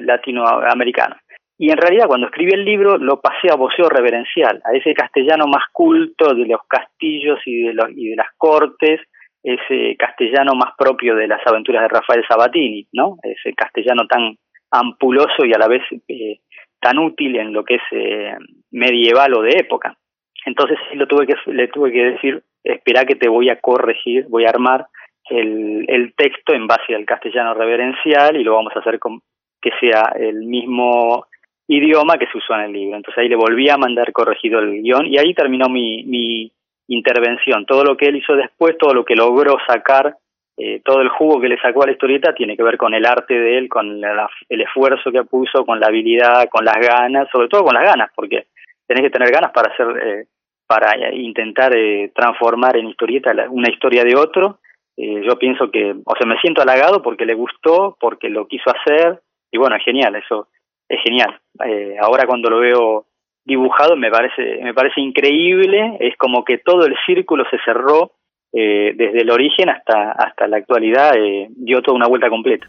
latinoamericano. 0.00 1.16
Y 1.58 1.70
en 1.70 1.76
realidad 1.76 2.06
cuando 2.06 2.26
escribí 2.26 2.52
el 2.52 2.64
libro 2.64 2.98
lo 2.98 3.20
pasé 3.20 3.48
a 3.50 3.56
voceo 3.56 3.88
reverencial, 3.88 4.60
a 4.64 4.76
ese 4.76 4.94
castellano 4.94 5.46
más 5.46 5.64
culto 5.72 6.34
de 6.34 6.46
los 6.46 6.60
castillos 6.66 7.38
y 7.46 7.62
de, 7.62 7.74
los, 7.74 7.90
y 7.94 8.10
de 8.10 8.16
las 8.16 8.28
cortes, 8.36 9.00
ese 9.42 9.96
castellano 9.96 10.54
más 10.54 10.74
propio 10.78 11.16
de 11.16 11.26
las 11.26 11.40
aventuras 11.46 11.82
de 11.82 11.88
Rafael 11.88 12.24
Sabatini, 12.28 12.86
¿no? 12.92 13.16
Ese 13.22 13.52
castellano 13.54 14.06
tan 14.06 14.36
ampuloso 14.70 15.44
y 15.44 15.52
a 15.52 15.58
la 15.58 15.68
vez 15.68 15.82
eh, 16.08 16.38
tan 16.80 16.98
útil 16.98 17.36
en 17.36 17.52
lo 17.52 17.64
que 17.64 17.74
es 17.74 17.82
eh, 17.92 18.36
medieval 18.70 19.34
o 19.34 19.42
de 19.42 19.56
época. 19.58 19.96
Entonces 20.46 20.78
lo 20.94 21.06
tuve 21.06 21.26
que, 21.26 21.34
le 21.52 21.68
tuve 21.68 21.92
que 21.92 22.04
decir, 22.12 22.42
espera 22.64 23.04
que 23.04 23.16
te 23.16 23.28
voy 23.28 23.50
a 23.50 23.60
corregir, 23.60 24.26
voy 24.28 24.44
a 24.44 24.50
armar 24.50 24.86
el, 25.28 25.84
el 25.88 26.14
texto 26.14 26.54
en 26.54 26.66
base 26.66 26.94
al 26.94 27.04
castellano 27.04 27.54
reverencial 27.54 28.36
y 28.36 28.44
lo 28.44 28.54
vamos 28.54 28.72
a 28.74 28.80
hacer 28.80 28.98
con 28.98 29.20
que 29.60 29.70
sea 29.80 30.12
el 30.16 30.44
mismo 30.46 31.26
idioma 31.76 32.18
que 32.18 32.26
se 32.26 32.38
usó 32.38 32.54
en 32.54 32.62
el 32.62 32.72
libro. 32.72 32.96
Entonces 32.96 33.22
ahí 33.22 33.28
le 33.28 33.36
volví 33.36 33.68
a 33.68 33.76
mandar 33.76 34.12
corregido 34.12 34.58
el 34.58 34.82
guion 34.82 35.06
y 35.06 35.18
ahí 35.18 35.34
terminó 35.34 35.68
mi, 35.68 36.04
mi 36.04 36.52
intervención. 36.88 37.64
Todo 37.66 37.84
lo 37.84 37.96
que 37.96 38.06
él 38.06 38.16
hizo 38.16 38.34
después, 38.34 38.76
todo 38.78 38.94
lo 38.94 39.04
que 39.04 39.14
logró 39.14 39.56
sacar, 39.66 40.16
eh, 40.56 40.80
todo 40.84 41.00
el 41.00 41.08
jugo 41.08 41.40
que 41.40 41.48
le 41.48 41.58
sacó 41.58 41.82
a 41.82 41.86
la 41.86 41.92
historieta 41.92 42.34
tiene 42.34 42.56
que 42.56 42.62
ver 42.62 42.76
con 42.76 42.92
el 42.94 43.06
arte 43.06 43.34
de 43.34 43.58
él, 43.58 43.68
con 43.68 44.02
el 44.04 44.60
esfuerzo 44.60 45.10
que 45.10 45.24
puso, 45.24 45.64
con 45.64 45.80
la 45.80 45.86
habilidad, 45.86 46.48
con 46.50 46.64
las 46.64 46.76
ganas, 46.76 47.28
sobre 47.30 47.48
todo 47.48 47.64
con 47.64 47.74
las 47.74 47.84
ganas, 47.84 48.10
porque 48.14 48.46
tenés 48.86 49.04
que 49.04 49.10
tener 49.10 49.30
ganas 49.30 49.52
para 49.52 49.72
hacer, 49.72 49.86
eh, 50.06 50.26
para 50.66 51.14
intentar 51.14 51.74
eh, 51.76 52.10
transformar 52.14 52.76
en 52.76 52.88
historieta 52.88 53.32
una 53.48 53.70
historia 53.70 54.04
de 54.04 54.16
otro. 54.16 54.58
yo 54.96 55.38
pienso 55.38 55.70
que, 55.70 55.94
o 56.04 56.14
sea, 56.16 56.26
me 56.26 56.38
siento 56.40 56.60
halagado 56.60 57.02
porque 57.02 57.24
le 57.24 57.34
gustó, 57.34 57.96
porque 57.98 58.28
lo 58.28 58.46
quiso 58.46 58.70
hacer, 58.70 59.20
y 59.50 59.58
bueno, 59.58 59.76
genial, 59.82 60.14
eso 60.16 60.48
es 60.92 61.02
genial. 61.02 61.38
Eh, 61.66 61.96
ahora 62.00 62.26
cuando 62.26 62.50
lo 62.50 62.60
veo 62.60 63.06
dibujado 63.44 63.96
me 63.96 64.10
parece, 64.10 64.60
me 64.62 64.74
parece 64.74 65.00
increíble, 65.00 65.96
es 66.00 66.16
como 66.16 66.44
que 66.44 66.58
todo 66.58 66.86
el 66.86 66.94
círculo 67.06 67.44
se 67.50 67.58
cerró 67.64 68.12
eh, 68.52 68.92
desde 68.94 69.22
el 69.22 69.30
origen 69.30 69.70
hasta, 69.70 70.12
hasta 70.12 70.46
la 70.46 70.58
actualidad, 70.58 71.16
eh, 71.16 71.48
dio 71.50 71.80
toda 71.80 71.96
una 71.96 72.06
vuelta 72.06 72.28
completa. 72.28 72.66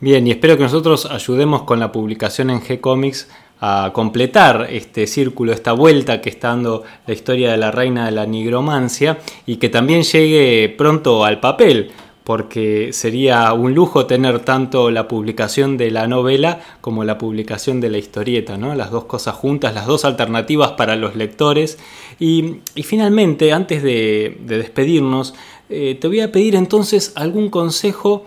Bien, 0.00 0.26
y 0.26 0.30
espero 0.30 0.56
que 0.56 0.62
nosotros 0.62 1.10
ayudemos 1.10 1.62
con 1.62 1.80
la 1.80 1.92
publicación 1.92 2.50
en 2.50 2.60
G-Comics 2.60 3.30
a 3.60 3.90
completar 3.94 4.66
este 4.68 5.06
círculo, 5.06 5.52
esta 5.52 5.72
vuelta 5.72 6.20
que 6.20 6.28
está 6.28 6.48
dando 6.48 6.82
la 7.06 7.14
historia 7.14 7.50
de 7.50 7.56
la 7.56 7.70
reina 7.70 8.04
de 8.06 8.12
la 8.12 8.26
nigromancia 8.26 9.18
y 9.46 9.56
que 9.56 9.70
también 9.70 10.02
llegue 10.02 10.74
pronto 10.76 11.24
al 11.24 11.40
papel 11.40 11.90
porque 12.26 12.92
sería 12.92 13.52
un 13.52 13.72
lujo 13.72 14.06
tener 14.06 14.40
tanto 14.40 14.90
la 14.90 15.06
publicación 15.06 15.76
de 15.76 15.92
la 15.92 16.08
novela 16.08 16.60
como 16.80 17.04
la 17.04 17.18
publicación 17.18 17.80
de 17.80 17.88
la 17.88 17.98
historieta, 17.98 18.56
¿no? 18.56 18.74
las 18.74 18.90
dos 18.90 19.04
cosas 19.04 19.36
juntas, 19.36 19.76
las 19.76 19.86
dos 19.86 20.04
alternativas 20.04 20.72
para 20.72 20.96
los 20.96 21.14
lectores. 21.14 21.78
Y, 22.18 22.62
finalmente, 22.82 23.52
antes 23.52 23.80
de, 23.80 24.38
despedirnos, 24.40 25.34
eh, 25.68 25.96
te 26.00 26.08
voy 26.08 26.18
a 26.18 26.32
pedir 26.32 26.56
entonces 26.56 27.12
algún 27.14 27.48
consejo 27.48 28.26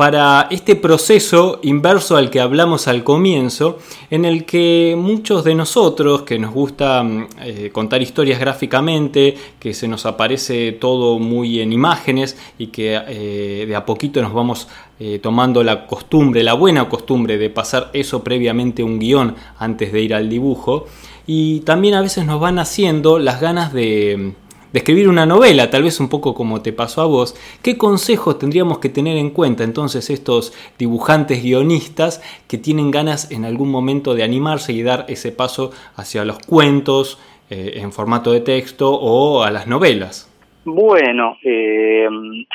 para 0.00 0.46
este 0.48 0.76
proceso 0.76 1.60
inverso 1.62 2.16
al 2.16 2.30
que 2.30 2.40
hablamos 2.40 2.88
al 2.88 3.04
comienzo, 3.04 3.80
en 4.10 4.24
el 4.24 4.46
que 4.46 4.96
muchos 4.96 5.44
de 5.44 5.54
nosotros 5.54 6.22
que 6.22 6.38
nos 6.38 6.54
gusta 6.54 7.02
mm, 7.02 7.26
eh, 7.42 7.70
contar 7.70 8.00
historias 8.00 8.40
gráficamente, 8.40 9.36
que 9.58 9.74
se 9.74 9.86
nos 9.88 10.06
aparece 10.06 10.72
todo 10.72 11.18
muy 11.18 11.60
en 11.60 11.74
imágenes 11.74 12.38
y 12.58 12.68
que 12.68 12.98
eh, 13.08 13.66
de 13.68 13.76
a 13.76 13.84
poquito 13.84 14.22
nos 14.22 14.32
vamos 14.32 14.68
eh, 14.98 15.18
tomando 15.22 15.62
la 15.62 15.86
costumbre, 15.86 16.42
la 16.42 16.54
buena 16.54 16.88
costumbre 16.88 17.36
de 17.36 17.50
pasar 17.50 17.90
eso 17.92 18.24
previamente 18.24 18.82
un 18.82 18.98
guion 18.98 19.34
antes 19.58 19.92
de 19.92 20.00
ir 20.00 20.14
al 20.14 20.30
dibujo, 20.30 20.86
y 21.26 21.60
también 21.60 21.92
a 21.92 22.00
veces 22.00 22.24
nos 22.24 22.40
van 22.40 22.58
haciendo 22.58 23.18
las 23.18 23.38
ganas 23.38 23.74
de 23.74 24.32
de 24.72 24.78
escribir 24.78 25.08
una 25.08 25.26
novela, 25.26 25.70
tal 25.70 25.82
vez 25.82 26.00
un 26.00 26.08
poco 26.08 26.34
como 26.34 26.62
te 26.62 26.72
pasó 26.72 27.02
a 27.02 27.06
vos, 27.06 27.34
¿qué 27.62 27.76
consejos 27.76 28.38
tendríamos 28.38 28.78
que 28.78 28.88
tener 28.88 29.16
en 29.16 29.30
cuenta 29.30 29.64
entonces 29.64 30.10
estos 30.10 30.52
dibujantes 30.78 31.42
guionistas 31.42 32.22
que 32.48 32.58
tienen 32.58 32.90
ganas 32.90 33.30
en 33.30 33.44
algún 33.44 33.70
momento 33.70 34.14
de 34.14 34.22
animarse 34.22 34.72
y 34.72 34.82
dar 34.82 35.06
ese 35.08 35.32
paso 35.32 35.70
hacia 35.96 36.24
los 36.24 36.38
cuentos 36.38 37.18
eh, 37.50 37.80
en 37.82 37.92
formato 37.92 38.32
de 38.32 38.40
texto 38.40 38.90
o 38.92 39.42
a 39.42 39.50
las 39.50 39.66
novelas? 39.66 40.26
Bueno, 40.64 41.36
eh, 41.42 42.06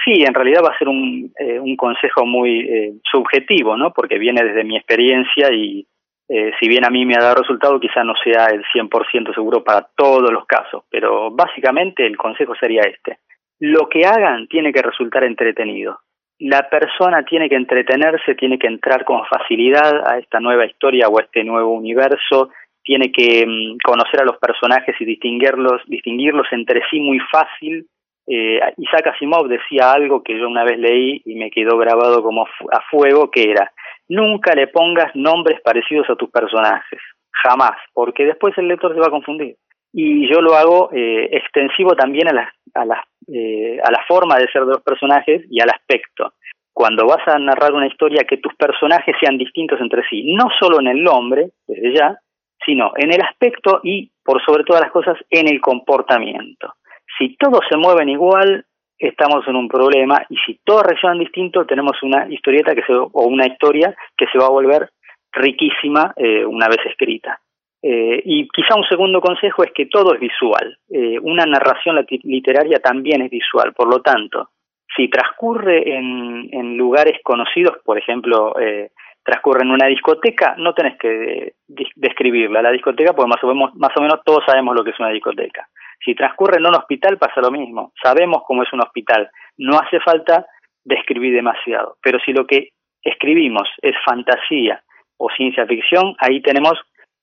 sí, 0.05 0.23
en 0.23 0.33
realidad 0.33 0.61
va 0.63 0.69
a 0.69 0.77
ser 0.77 0.87
un, 0.87 1.31
eh, 1.39 1.59
un 1.59 1.75
consejo 1.75 2.25
muy 2.25 3.01
subjetivo, 3.11 3.75
¿no? 3.75 3.91
Porque 3.91 4.19
viene 4.19 4.43
desde 4.43 4.63
mi 4.63 4.77
experiencia 4.77 5.51
y, 5.51 5.85
eh, 6.27 6.51
si 6.59 6.67
bien 6.67 6.85
a 6.85 6.89
mí 6.89 7.05
me 7.05 7.15
ha 7.15 7.23
dado 7.23 7.41
resultado, 7.41 7.79
quizá 7.79 8.03
no 8.03 8.13
sea 8.23 8.47
el 8.47 8.63
100% 8.73 9.33
seguro 9.33 9.63
para 9.63 9.87
todos 9.95 10.31
los 10.31 10.45
casos, 10.45 10.83
pero 10.89 11.31
básicamente 11.31 12.05
el 12.05 12.17
consejo 12.17 12.55
sería 12.55 12.81
este. 12.81 13.19
Lo 13.59 13.87
que 13.87 14.05
hagan 14.05 14.47
tiene 14.47 14.73
que 14.73 14.81
resultar 14.81 15.23
entretenido. 15.23 15.99
La 16.39 16.67
persona 16.69 17.23
tiene 17.23 17.47
que 17.47 17.55
entretenerse, 17.55 18.35
tiene 18.35 18.59
que 18.59 18.67
entrar 18.67 19.05
con 19.05 19.25
facilidad 19.25 20.11
a 20.11 20.17
esta 20.17 20.39
nueva 20.39 20.65
historia 20.65 21.07
o 21.07 21.19
a 21.19 21.23
este 21.23 21.43
nuevo 21.43 21.71
universo 21.71 22.49
tiene 22.85 23.11
que 23.11 23.45
mm, 23.45 23.77
conocer 23.83 24.21
a 24.21 24.25
los 24.25 24.37
personajes 24.37 24.95
y 24.99 25.05
distinguirlos, 25.05 25.81
distinguirlos 25.87 26.47
entre 26.51 26.81
sí 26.89 26.99
muy 27.01 27.19
fácil. 27.31 27.87
Eh, 28.27 28.59
Isaac 28.77 29.07
Asimov 29.07 29.47
decía 29.47 29.91
algo 29.91 30.23
que 30.23 30.37
yo 30.37 30.47
una 30.47 30.63
vez 30.63 30.79
leí 30.79 31.21
y 31.25 31.35
me 31.35 31.51
quedó 31.51 31.77
grabado 31.77 32.23
como 32.23 32.45
a 32.45 32.81
fuego, 32.89 33.29
que 33.31 33.51
era, 33.51 33.71
nunca 34.07 34.53
le 34.53 34.67
pongas 34.67 35.15
nombres 35.15 35.61
parecidos 35.61 36.09
a 36.09 36.15
tus 36.15 36.29
personajes, 36.29 36.99
jamás, 37.31 37.77
porque 37.93 38.25
después 38.25 38.57
el 38.57 38.67
lector 38.67 38.93
se 38.93 38.99
va 38.99 39.07
a 39.07 39.11
confundir. 39.11 39.55
Y 39.93 40.27
yo 40.31 40.41
lo 40.41 40.55
hago 40.55 40.89
eh, 40.91 41.29
extensivo 41.31 41.95
también 41.95 42.27
a 42.27 42.33
la, 42.33 42.53
a, 42.73 42.85
la, 42.85 43.03
eh, 43.27 43.79
a 43.81 43.91
la 43.91 44.03
forma 44.07 44.37
de 44.37 44.51
ser 44.51 44.65
de 44.65 44.73
los 44.73 44.83
personajes 44.83 45.43
y 45.49 45.61
al 45.61 45.69
aspecto 45.69 46.33
cuando 46.75 47.07
vas 47.07 47.25
a 47.25 47.39
narrar 47.39 47.71
una 47.71 47.87
historia 47.87 48.25
que 48.27 48.35
tus 48.35 48.53
personajes 48.55 49.15
sean 49.21 49.37
distintos 49.37 49.79
entre 49.79 50.03
sí, 50.09 50.35
no 50.35 50.49
solo 50.59 50.81
en 50.81 50.87
el 50.87 51.01
nombre, 51.01 51.51
desde 51.65 51.95
ya, 51.95 52.19
sino 52.65 52.91
en 52.97 53.13
el 53.13 53.21
aspecto 53.21 53.79
y, 53.81 54.11
por 54.21 54.43
sobre 54.43 54.65
todas 54.65 54.81
las 54.81 54.91
cosas, 54.91 55.17
en 55.29 55.47
el 55.47 55.61
comportamiento. 55.61 56.73
Si 57.17 57.37
todos 57.37 57.61
se 57.69 57.77
mueven 57.77 58.09
igual, 58.09 58.65
estamos 58.97 59.47
en 59.47 59.55
un 59.55 59.67
problema 59.67 60.25
y 60.29 60.37
si 60.45 60.59
todos 60.63 60.83
reaccionan 60.83 61.19
distinto, 61.19 61.65
tenemos 61.65 62.01
una 62.03 62.27
historieta 62.29 62.73
que 62.73 62.83
se, 62.83 62.93
o 62.93 63.27
una 63.27 63.45
historia 63.45 63.95
que 64.17 64.27
se 64.31 64.37
va 64.37 64.45
a 64.45 64.51
volver 64.51 64.89
riquísima 65.31 66.13
eh, 66.15 66.45
una 66.45 66.67
vez 66.67 66.79
escrita. 66.85 67.39
Eh, 67.87 68.19
y 68.25 68.47
quizá 68.47 68.75
un 68.75 68.87
segundo 68.87 69.21
consejo 69.21 69.63
es 69.63 69.71
que 69.71 69.85
todo 69.85 70.15
es 70.15 70.19
visual. 70.19 70.75
Eh, 70.89 71.19
una 71.21 71.45
narración 71.45 72.03
literaria 72.23 72.79
también 72.79 73.21
es 73.21 73.29
visual, 73.29 73.73
por 73.73 73.87
lo 73.87 74.01
tanto, 74.01 74.49
si 74.95 75.07
transcurre 75.07 75.95
en, 75.95 76.77
lugares 76.77 77.19
conocidos, 77.23 77.77
por 77.85 77.99
ejemplo, 77.99 78.59
eh, 78.59 78.89
transcurre 79.23 79.61
en 79.61 79.69
una 79.69 79.85
discoteca, 79.85 80.55
no 80.57 80.73
tenés 80.73 80.97
que 80.97 81.53
describirla, 81.95 82.63
la 82.63 82.71
discoteca, 82.71 83.13
porque 83.13 83.29
más 83.29 83.43
o, 83.43 83.53
menos, 83.53 83.75
más 83.75 83.95
o 83.95 84.01
menos 84.01 84.21
todos 84.25 84.43
sabemos 84.47 84.75
lo 84.75 84.83
que 84.83 84.89
es 84.89 84.99
una 84.99 85.09
discoteca. 85.09 85.67
Si 86.03 86.15
transcurre 86.15 86.57
en 86.57 86.67
un 86.67 86.75
hospital 86.75 87.17
pasa 87.17 87.41
lo 87.41 87.51
mismo, 87.51 87.91
sabemos 88.01 88.43
cómo 88.45 88.63
es 88.63 88.71
un 88.73 88.81
hospital, 88.81 89.29
no 89.57 89.77
hace 89.77 89.99
falta 89.99 90.45
describir 90.83 91.33
demasiado, 91.33 91.97
pero 92.01 92.19
si 92.19 92.31
lo 92.31 92.45
que 92.45 92.69
escribimos 93.03 93.67
es 93.81 93.95
fantasía 94.05 94.81
o 95.17 95.29
ciencia 95.29 95.65
ficción, 95.65 96.15
ahí 96.19 96.41
tenemos 96.41 96.73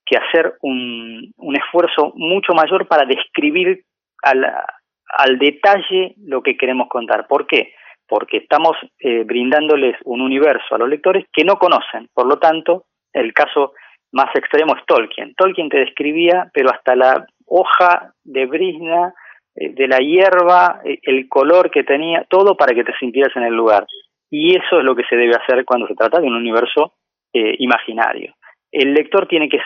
que 0.05 0.17
hacer 0.17 0.55
un, 0.61 1.33
esfuerzo 1.55 2.11
mucho 2.15 2.53
mayor 2.53 2.87
para 2.87 3.05
describir 3.05 3.83
al 4.21 5.39
detalle 5.39 6.15
lo 6.17 6.41
que 6.41 6.57
queremos 6.57 6.87
contar. 6.89 7.27
¿Por 7.27 7.47
qué? 7.47 7.73
Porque 8.07 8.37
estamos 8.37 8.75
eh, 8.99 9.23
brindándoles 9.23 9.95
un 10.03 10.21
universo 10.21 10.75
a 10.75 10.77
los 10.77 10.89
lectores 10.89 11.25
que 11.31 11.45
no 11.45 11.57
conocen. 11.57 12.09
Por 12.13 12.27
lo 12.27 12.37
tanto, 12.37 12.85
el 13.13 13.33
caso 13.33 13.73
más 14.13 14.33
extremo 14.35 14.75
es 14.75 14.85
Tolkien. 14.85 15.33
Tolkien 15.35 15.69
te 15.69 15.79
describía, 15.79 16.49
pero 16.53 16.69
hasta 16.71 16.95
la 16.95 17.25
hoja 17.45 18.13
de 18.23 18.45
brisna, 18.45 19.13
eh, 19.55 19.73
de 19.73 19.87
la 19.87 19.97
hierba, 19.97 20.81
eh, 20.85 20.99
el 21.03 21.27
color 21.27 21.69
que 21.69 21.83
tenía, 21.83 22.25
todo 22.29 22.55
para 22.55 22.73
que 22.73 22.83
te 22.83 22.93
sintieras 22.99 23.35
en 23.35 23.43
el 23.43 23.53
lugar. 23.53 23.85
Y 24.29 24.55
eso 24.55 24.79
es 24.79 24.85
lo 24.85 24.95
que 24.95 25.03
se 25.09 25.15
debe 25.15 25.35
hacer 25.35 25.65
cuando 25.65 25.87
se 25.87 25.95
trata 25.95 26.19
de 26.19 26.27
un 26.27 26.35
universo 26.35 26.93
imaginario. 27.35 28.35
El 28.71 28.93
lector 28.93 29.27
tiene 29.27 29.49
que, 29.49 29.57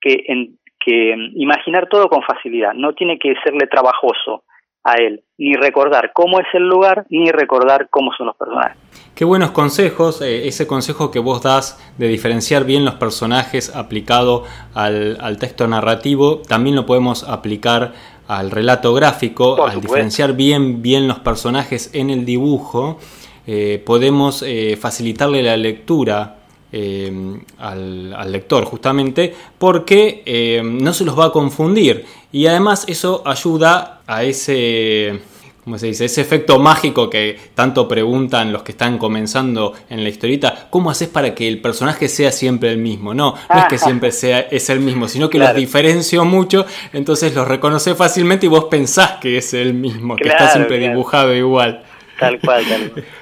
que 0.00 1.14
imaginar 1.34 1.86
todo 1.86 2.08
con 2.08 2.22
facilidad, 2.22 2.72
no 2.72 2.94
tiene 2.94 3.18
que 3.18 3.34
serle 3.44 3.66
trabajoso 3.66 4.44
a 4.84 4.94
él, 4.94 5.22
ni 5.38 5.54
recordar 5.54 6.12
cómo 6.14 6.40
es 6.40 6.46
el 6.54 6.68
lugar, 6.68 7.06
ni 7.10 7.30
recordar 7.30 7.88
cómo 7.90 8.12
son 8.16 8.28
los 8.28 8.36
personajes. 8.36 8.76
Qué 9.14 9.24
buenos 9.24 9.50
consejos, 9.50 10.22
eh, 10.22 10.48
ese 10.48 10.66
consejo 10.66 11.10
que 11.10 11.18
vos 11.18 11.42
das 11.42 11.78
de 11.98 12.08
diferenciar 12.08 12.64
bien 12.64 12.84
los 12.84 12.94
personajes 12.94 13.74
aplicado 13.76 14.44
al, 14.74 15.36
texto 15.38 15.66
narrativo, 15.66 16.40
también 16.40 16.76
lo 16.76 16.86
podemos 16.86 17.28
aplicar 17.28 17.92
al 18.28 18.50
relato 18.50 18.94
gráfico, 18.94 19.66
al 19.66 19.80
diferenciar 19.80 20.34
bien, 20.34 20.80
bien 20.82 21.08
los 21.08 21.18
personajes 21.18 21.90
en 21.92 22.10
el 22.10 22.24
dibujo, 22.24 22.98
eh, 23.46 23.82
podemos 23.84 24.42
eh, 24.42 24.78
facilitarle 24.80 25.42
la 25.42 25.56
lectura 25.56 26.39
eh, 26.72 27.40
al, 27.58 28.30
lector 28.30 28.64
justamente 28.64 29.34
porque 29.58 30.22
eh, 30.24 30.62
no 30.64 30.92
se 30.92 31.04
los 31.04 31.18
va 31.18 31.26
a 31.26 31.32
confundir. 31.32 32.04
Y 32.32 32.46
además 32.46 32.84
eso 32.86 33.22
ayuda 33.26 34.02
a 34.06 34.22
ese 34.22 35.20
¿cómo 35.64 35.78
se 35.78 35.88
dice? 35.88 36.04
ese 36.04 36.20
efecto 36.20 36.58
mágico 36.58 37.10
que 37.10 37.38
tanto 37.54 37.86
preguntan 37.86 38.52
los 38.52 38.62
que 38.62 38.72
están 38.72 38.98
comenzando 38.98 39.74
en 39.88 40.02
la 40.02 40.08
historieta. 40.08 40.68
¿cómo 40.70 40.90
haces 40.90 41.08
para 41.08 41.34
que 41.34 41.48
el 41.48 41.60
personaje 41.60 42.08
sea 42.08 42.30
siempre 42.30 42.70
el 42.70 42.78
mismo? 42.78 43.14
no, 43.14 43.34
no 43.52 43.60
es 43.60 43.66
que 43.66 43.78
siempre 43.78 44.12
sea 44.12 44.40
es 44.40 44.70
el 44.70 44.80
mismo 44.80 45.08
sino 45.08 45.28
que 45.28 45.38
los 45.38 45.54
diferencio 45.54 46.24
mucho 46.24 46.66
entonces 46.92 47.34
los 47.34 47.48
reconoce 47.48 47.94
fácilmente 47.94 48.46
y 48.46 48.48
vos 48.48 48.66
pensás 48.66 49.18
que 49.20 49.38
es 49.38 49.54
el 49.54 49.74
mismo 49.74 50.16
que 50.16 50.28
está 50.28 50.52
siempre 50.52 50.78
dibujado 50.78 51.34
igual. 51.34 51.82
Tal 52.18 52.38
cual, 52.38 52.64
tal 52.66 52.90
cual 52.90 53.04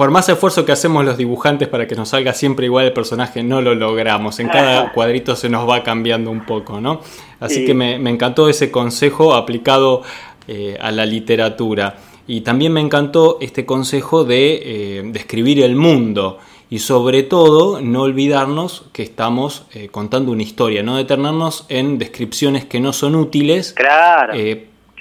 por 0.00 0.10
más 0.10 0.26
esfuerzo 0.30 0.64
que 0.64 0.72
hacemos 0.72 1.04
los 1.04 1.18
dibujantes 1.18 1.68
para 1.68 1.86
que 1.86 1.94
nos 1.94 2.08
salga 2.08 2.32
siempre 2.32 2.64
igual 2.64 2.86
el 2.86 2.94
personaje, 2.94 3.42
no 3.42 3.60
lo 3.60 3.74
logramos. 3.74 4.40
En 4.40 4.48
cada 4.48 4.92
cuadrito 4.94 5.36
se 5.36 5.50
nos 5.50 5.68
va 5.68 5.82
cambiando 5.82 6.30
un 6.30 6.46
poco, 6.46 6.80
¿no? 6.80 7.02
Así 7.38 7.66
que 7.66 7.74
me, 7.74 7.96
encantó 7.96 8.48
ese 8.48 8.70
consejo 8.70 9.34
aplicado 9.34 10.00
eh, 10.48 10.78
a 10.80 10.90
la 10.90 11.04
literatura. 11.04 11.96
Y 12.26 12.40
también 12.40 12.72
me 12.72 12.80
encantó 12.80 13.36
este 13.42 13.66
consejo 13.66 14.24
de 14.24 14.62
eh, 14.64 15.02
describir 15.04 15.62
el 15.62 15.76
mundo 15.76 16.38
y 16.70 16.78
sobre 16.78 17.22
todo 17.22 17.82
no 17.82 18.00
olvidarnos 18.00 18.86
que 18.94 19.02
estamos 19.02 19.66
eh, 19.74 19.88
contando 19.88 20.32
una 20.32 20.42
historia, 20.42 20.82
no 20.82 20.96
detenernos 20.96 21.66
en 21.68 21.98
descripciones 21.98 22.64
que 22.64 22.80
no 22.80 22.94
son 22.94 23.16
útiles. 23.16 23.74
Claro. 23.74 24.32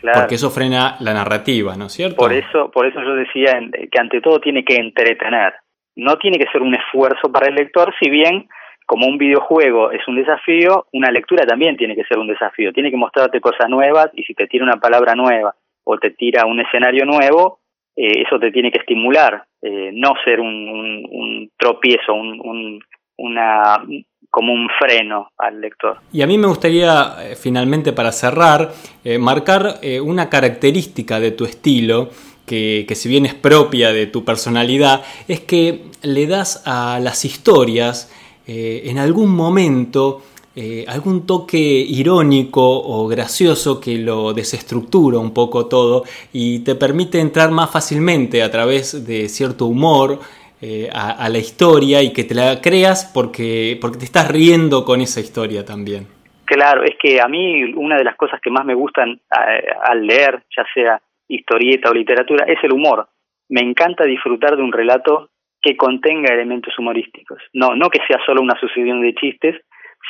Porque 0.02 0.36
eso 0.36 0.50
frena 0.50 0.96
la 1.00 1.14
narrativa, 1.14 1.76
¿no 1.76 1.86
es 1.86 1.94
cierto? 1.94 2.18
Por 2.18 2.34
eso, 2.34 2.72
por 2.72 2.86
eso 2.86 3.02
yo 3.02 3.16
decía 3.16 3.60
que 3.92 4.00
ante 4.00 4.22
todo 4.22 4.40
tiene 4.40 4.64
que 4.64 4.76
entretener. 4.76 5.54
No 5.96 6.18
tiene 6.18 6.38
que 6.38 6.50
ser 6.52 6.62
un 6.62 6.76
esfuerzo 6.76 7.32
para 7.32 7.48
el 7.48 7.56
lector, 7.56 7.94
si 8.02 8.10
bien 8.10 8.48
como 8.86 9.06
un 9.06 9.20
videojuego 9.20 9.92
es 9.92 10.08
un 10.08 10.16
desafío, 10.16 10.88
una 10.94 11.12
lectura 11.12 11.46
también 11.46 11.78
tiene 11.78 11.96
que 11.96 12.06
ser 12.06 12.18
un 12.18 12.28
desafío. 12.28 12.74
Tiene 12.74 12.90
que 12.90 12.98
mostrarte 12.98 13.40
cosas 13.40 13.70
nuevas 13.70 14.10
y 14.14 14.24
si 14.24 14.34
te 14.34 14.48
tira 14.48 14.64
una 14.64 14.80
palabra 14.80 15.14
nueva 15.14 15.54
o 15.84 15.98
te 16.00 16.10
tira 16.10 16.48
un 16.48 16.60
escenario 16.60 17.06
nuevo, 17.06 17.60
eh, 17.96 18.24
eso 18.26 18.40
te 18.40 18.52
tiene 18.52 18.72
que 18.72 18.80
estimular, 18.80 19.44
eh, 19.62 19.92
no 19.94 20.14
ser 20.24 20.40
un, 20.40 21.06
un, 21.08 21.52
tropiezo, 21.58 22.14
un, 22.14 22.80
una, 23.18 23.84
como 24.30 24.54
un 24.54 24.68
freno 24.80 25.32
al 25.38 25.60
lector. 25.60 25.98
Y 26.14 26.22
a 26.22 26.28
mí 26.28 26.38
me 26.38 26.48
gustaría, 26.48 27.16
eh, 27.22 27.36
finalmente, 27.36 27.94
para 27.94 28.12
cerrar, 28.12 28.74
eh, 29.04 29.18
marcar 29.18 29.80
eh, 29.82 30.00
una 30.00 30.30
característica 30.30 31.20
de 31.20 31.32
tu 31.32 31.46
estilo, 31.46 32.10
que, 32.46 32.86
que, 32.88 32.96
si 32.96 33.10
bien 33.10 33.26
es 33.26 33.36
propia 33.36 33.92
de 33.92 34.08
tu 34.08 34.26
personalidad, 34.26 35.04
es 35.28 35.40
que 35.40 35.84
le 36.02 36.26
das 36.26 36.64
a 36.66 37.00
las 37.00 37.24
historias 37.26 38.12
en 38.52 38.98
algún 38.98 39.36
momento 39.36 40.24
algún 40.88 41.28
toque 41.28 41.60
irónico 41.60 42.64
o 42.64 43.08
gracioso 43.08 43.80
que 43.80 44.00
lo 44.00 44.34
desestructura 44.34 45.20
un 45.20 45.36
poco 45.36 45.68
todo 45.68 46.04
y 46.34 46.62
te 46.62 46.74
permite 46.74 47.20
entrar 47.20 47.52
más 47.52 47.70
fácilmente 47.70 48.42
a 48.42 48.50
través 48.50 49.06
de 49.06 49.30
cierto 49.30 49.68
humor, 49.68 50.20
eh, 50.62 50.90
a, 50.92 51.30
la 51.30 51.38
historia 51.38 52.02
y 52.04 52.12
que 52.12 52.26
te 52.26 52.36
la 52.36 52.60
creas 52.62 53.10
porque, 53.14 53.78
porque 53.80 53.98
te 53.98 54.06
estás 54.06 54.30
riendo 54.30 54.84
con 54.84 55.00
esa 55.00 55.22
historia 55.22 55.64
también. 55.64 56.08
Claro, 56.44 56.84
es 56.84 56.96
que 57.02 57.22
a 57.22 57.28
mí 57.28 57.74
una 57.76 57.96
de 57.96 58.04
las 58.04 58.18
cosas 58.18 58.42
que 58.42 58.50
más 58.50 58.66
me 58.66 58.74
gustan 58.74 59.12
eh, 59.12 59.66
al 59.84 60.06
leer, 60.06 60.44
ya 60.56 60.66
sea 60.74 61.02
historieta 61.30 61.90
o 61.90 61.94
literatura, 61.94 62.46
es 62.46 62.58
el 62.64 62.74
humor. 62.74 63.08
Me 63.48 63.62
encanta 63.62 64.04
disfrutar 64.04 64.58
de 64.58 64.64
un 64.64 64.74
relato 64.74 65.30
que 65.62 65.78
contenga 65.78 66.34
elementos 66.34 66.78
humorísticos. 66.78 67.40
No, 67.54 67.76
no 67.76 67.90
que 67.90 68.00
sea 68.08 68.18
solo 68.26 68.42
una 68.42 68.60
sucesión 68.60 69.02
de 69.02 69.14
chistes, 69.14 69.56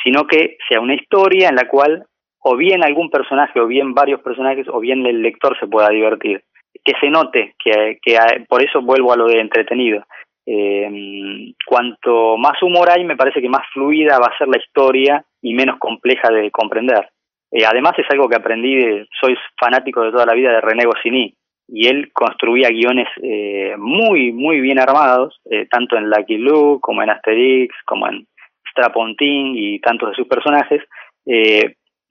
sino 0.02 0.26
que 0.26 0.56
sea 0.68 0.80
una 0.80 0.94
historia 0.94 1.48
en 1.48 1.56
la 1.56 1.68
cual 1.68 2.06
o 2.42 2.56
bien 2.56 2.82
algún 2.82 3.10
personaje 3.10 3.60
o 3.60 3.66
bien 3.66 3.94
varios 3.94 4.20
personajes 4.20 4.66
o 4.68 4.80
bien 4.80 5.06
el 5.06 5.22
lector 5.22 5.56
se 5.60 5.66
pueda 5.66 5.90
divertir. 5.90 6.42
Que 6.84 6.94
se 7.00 7.10
note, 7.10 7.54
que, 7.62 7.98
que 8.02 8.18
por 8.48 8.64
eso 8.64 8.80
vuelvo 8.80 9.12
a 9.12 9.16
lo 9.16 9.26
de 9.26 9.40
entretenido, 9.40 10.04
eh, 10.52 11.54
cuanto 11.64 12.36
más 12.36 12.60
humor 12.62 12.88
hay, 12.90 13.04
me 13.04 13.16
parece 13.16 13.40
que 13.40 13.48
más 13.48 13.62
fluida 13.72 14.18
va 14.18 14.26
a 14.26 14.38
ser 14.38 14.48
la 14.48 14.58
historia 14.58 15.24
y 15.40 15.54
menos 15.54 15.78
compleja 15.78 16.28
de 16.32 16.50
comprender. 16.50 17.08
Eh, 17.52 17.64
además 17.64 17.92
es 17.98 18.06
algo 18.10 18.28
que 18.28 18.36
aprendí, 18.36 18.74
de, 18.74 19.06
soy 19.20 19.36
fanático 19.58 20.02
de 20.02 20.10
toda 20.10 20.26
la 20.26 20.34
vida 20.34 20.50
de 20.50 20.60
René 20.60 20.84
Goscinny, 20.86 21.34
y 21.68 21.86
él 21.86 22.10
construía 22.12 22.68
guiones 22.68 23.06
eh, 23.22 23.76
muy, 23.78 24.32
muy 24.32 24.60
bien 24.60 24.80
armados, 24.80 25.40
eh, 25.48 25.66
tanto 25.70 25.96
en 25.96 26.10
Lucky 26.10 26.38
Luke 26.38 26.80
como 26.80 27.02
en 27.02 27.10
Asterix, 27.10 27.72
como 27.86 28.08
en 28.08 28.26
Strapontin 28.72 29.54
y 29.54 29.78
tantos 29.78 30.10
de 30.10 30.16
sus 30.16 30.26
personajes, 30.26 30.82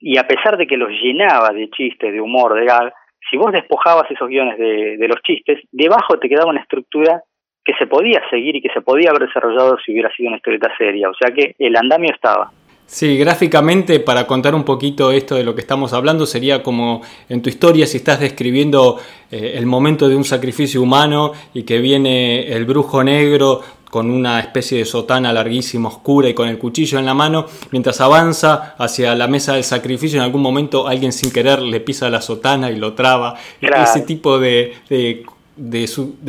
y 0.02 0.16
a 0.16 0.26
pesar 0.26 0.56
de 0.56 0.66
que 0.66 0.78
los 0.78 0.88
llenaba 0.88 1.50
de 1.50 1.68
chistes, 1.68 2.10
de 2.10 2.20
humor, 2.22 2.54
de 2.54 2.64
gag, 2.64 2.94
si 3.28 3.36
vos 3.36 3.52
despojabas 3.52 4.10
esos 4.10 4.28
guiones 4.28 4.56
de, 4.56 4.96
de 4.96 5.08
los 5.08 5.20
chistes, 5.22 5.60
debajo 5.72 6.18
te 6.18 6.28
quedaba 6.28 6.50
una 6.50 6.62
estructura 6.62 7.22
que 7.64 7.72
se 7.78 7.86
podía 7.86 8.20
seguir 8.30 8.56
y 8.56 8.62
que 8.62 8.72
se 8.72 8.80
podía 8.80 9.10
haber 9.10 9.26
desarrollado 9.26 9.76
si 9.84 9.92
hubiera 9.92 10.10
sido 10.14 10.28
una 10.28 10.36
historieta 10.36 10.70
seria. 10.76 11.08
O 11.10 11.14
sea 11.14 11.34
que 11.34 11.54
el 11.58 11.76
andamio 11.76 12.12
estaba. 12.12 12.50
Sí, 12.86 13.16
gráficamente, 13.16 14.00
para 14.00 14.26
contar 14.26 14.52
un 14.52 14.64
poquito 14.64 15.12
esto 15.12 15.36
de 15.36 15.44
lo 15.44 15.54
que 15.54 15.60
estamos 15.60 15.92
hablando, 15.92 16.26
sería 16.26 16.60
como 16.60 17.02
en 17.28 17.40
tu 17.40 17.48
historia 17.48 17.86
si 17.86 17.98
estás 17.98 18.18
describiendo 18.18 18.98
eh, 19.30 19.52
el 19.54 19.66
momento 19.66 20.08
de 20.08 20.16
un 20.16 20.24
sacrificio 20.24 20.82
humano 20.82 21.30
y 21.54 21.62
que 21.62 21.78
viene 21.78 22.48
el 22.48 22.64
brujo 22.64 23.04
negro 23.04 23.60
con 23.90 24.10
una 24.10 24.40
especie 24.40 24.78
de 24.78 24.84
sotana 24.84 25.32
larguísima, 25.32 25.88
oscura 25.88 26.28
y 26.28 26.34
con 26.34 26.48
el 26.48 26.58
cuchillo 26.58 26.98
en 26.98 27.06
la 27.06 27.14
mano, 27.14 27.46
mientras 27.70 28.00
avanza 28.00 28.74
hacia 28.76 29.14
la 29.14 29.28
mesa 29.28 29.54
del 29.54 29.64
sacrificio, 29.64 30.18
en 30.18 30.24
algún 30.24 30.42
momento 30.42 30.88
alguien 30.88 31.12
sin 31.12 31.32
querer 31.32 31.60
le 31.60 31.78
pisa 31.78 32.10
la 32.10 32.20
sotana 32.20 32.72
y 32.72 32.76
lo 32.76 32.94
traba. 32.94 33.36
Ese 33.60 34.00
tipo 34.00 34.40
de, 34.40 34.74
de, 34.88 35.24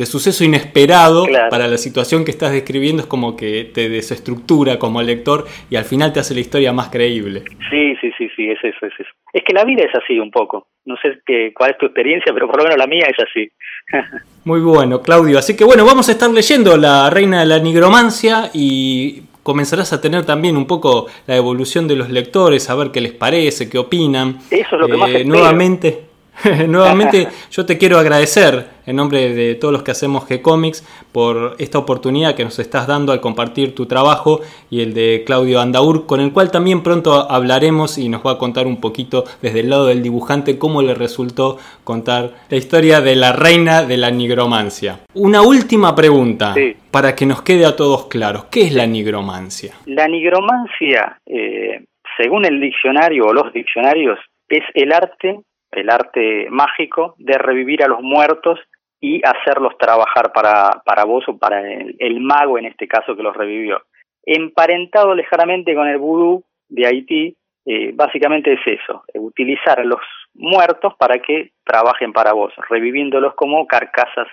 suceso 0.06 0.44
inesperado 0.44 1.26
para 1.50 1.68
la 1.68 1.78
situación 1.78 2.24
que 2.24 2.30
estás 2.30 2.52
describiendo 2.52 3.02
es 3.02 3.08
como 3.08 3.36
que 3.36 3.70
te 3.72 3.88
desestructura 3.88 4.78
como 4.78 5.02
lector 5.02 5.46
y 5.70 5.76
al 5.76 5.84
final 5.84 6.12
te 6.12 6.20
hace 6.20 6.34
la 6.34 6.40
historia 6.40 6.72
más 6.72 6.88
creíble. 6.88 7.42
Sí, 7.70 7.94
sí, 8.00 8.12
sí, 8.18 8.28
sí, 8.36 8.50
es 8.50 8.58
eso, 8.62 8.86
es 8.86 8.92
eso. 8.98 9.10
Es 9.32 9.42
que 9.44 9.52
la 9.52 9.64
vida 9.64 9.84
es 9.84 9.94
así 9.94 10.18
un 10.18 10.30
poco. 10.30 10.66
No 10.84 10.96
sé 10.96 11.20
qué, 11.24 11.52
cuál 11.54 11.70
es 11.70 11.78
tu 11.78 11.86
experiencia, 11.86 12.32
pero 12.34 12.46
por 12.46 12.58
lo 12.58 12.64
menos 12.64 12.78
la 12.78 12.86
mía 12.86 13.06
es 13.06 13.24
así. 13.24 13.50
Muy 14.44 14.60
bueno, 14.60 15.00
Claudio. 15.00 15.38
Así 15.38 15.56
que 15.56 15.64
bueno, 15.64 15.84
vamos 15.84 16.08
a 16.08 16.12
estar 16.12 16.30
leyendo 16.30 16.76
La 16.76 17.08
Reina 17.08 17.40
de 17.40 17.46
la 17.46 17.58
Nigromancia 17.58 18.50
y 18.52 19.22
comenzarás 19.42 19.92
a 19.92 20.00
tener 20.00 20.24
también 20.24 20.56
un 20.56 20.66
poco 20.66 21.06
la 21.26 21.36
evolución 21.36 21.88
de 21.88 21.96
los 21.96 22.10
lectores, 22.10 22.68
a 22.70 22.74
ver 22.74 22.90
qué 22.92 23.00
les 23.00 23.12
parece, 23.12 23.68
qué 23.68 23.78
opinan. 23.78 24.38
Eso 24.50 24.76
es 24.76 24.80
lo 24.80 24.86
que 24.86 24.96
más 24.96 25.10
eh, 25.10 25.24
Nuevamente 25.24 26.11
Nuevamente 26.68 27.28
yo 27.50 27.66
te 27.66 27.78
quiero 27.78 27.98
agradecer 27.98 28.66
en 28.86 28.96
nombre 28.96 29.32
de 29.32 29.54
todos 29.54 29.72
los 29.72 29.82
que 29.82 29.92
hacemos 29.92 30.28
G-Comics 30.28 30.82
por 31.12 31.54
esta 31.58 31.78
oportunidad 31.78 32.34
que 32.34 32.44
nos 32.44 32.58
estás 32.58 32.86
dando 32.86 33.12
al 33.12 33.20
compartir 33.20 33.74
tu 33.74 33.86
trabajo 33.86 34.40
y 34.70 34.80
el 34.80 34.92
de 34.92 35.22
Claudio 35.24 35.60
Andaur, 35.60 36.06
con 36.06 36.20
el 36.20 36.32
cual 36.32 36.50
también 36.50 36.82
pronto 36.82 37.30
hablaremos 37.30 37.98
y 37.98 38.08
nos 38.08 38.26
va 38.26 38.32
a 38.32 38.38
contar 38.38 38.66
un 38.66 38.80
poquito 38.80 39.24
desde 39.40 39.60
el 39.60 39.70
lado 39.70 39.86
del 39.86 40.02
dibujante 40.02 40.58
cómo 40.58 40.82
le 40.82 40.94
resultó 40.94 41.58
contar 41.84 42.30
la 42.48 42.56
historia 42.56 43.00
de 43.00 43.14
la 43.14 43.32
reina 43.32 43.84
de 43.84 43.96
la 43.96 44.10
nigromancia. 44.10 45.00
Una 45.14 45.42
última 45.42 45.94
pregunta 45.94 46.54
para 46.90 47.14
que 47.14 47.26
nos 47.26 47.42
quede 47.42 47.64
a 47.64 47.76
todos 47.76 48.06
claros. 48.06 48.46
¿Qué 48.46 48.62
es 48.62 48.74
la 48.74 48.86
nigromancia? 48.86 49.74
La 49.86 50.08
nigromancia, 50.08 51.18
eh, 51.26 51.84
según 52.16 52.44
el 52.44 52.60
diccionario 52.60 53.26
o 53.26 53.32
los 53.32 53.52
diccionarios, 53.52 54.18
es 54.48 54.62
el 54.74 54.92
arte 54.92 55.40
el 55.72 55.90
arte 55.90 56.48
mágico 56.50 57.14
de 57.18 57.38
revivir 57.38 57.82
a 57.82 57.88
los 57.88 58.02
muertos 58.02 58.58
y 59.00 59.20
hacerlos 59.24 59.76
trabajar 59.78 60.32
para, 60.32 60.82
para 60.84 61.04
vos 61.04 61.24
o 61.26 61.36
para 61.36 61.60
el, 61.60 62.20
mago 62.20 62.58
en 62.58 62.66
este 62.66 62.86
caso 62.86 63.16
que 63.16 63.22
los 63.22 63.36
revivió. 63.36 63.82
Emparentado 64.24 65.14
lejanamente 65.14 65.74
con 65.74 65.88
el 65.88 65.98
vudú 65.98 66.44
de 66.68 66.86
Haití, 66.86 67.36
eh, 67.66 67.90
básicamente 67.94 68.52
es 68.52 68.60
eso, 68.64 69.02
utilizar 69.14 69.80
a 69.80 69.84
los 69.84 70.00
muertos 70.34 70.94
para 70.96 71.18
que 71.18 71.50
trabajen 71.64 72.12
para 72.12 72.32
vos, 72.32 72.52
reviviéndolos 72.70 73.34
como 73.34 73.66
carcasas, 73.66 74.28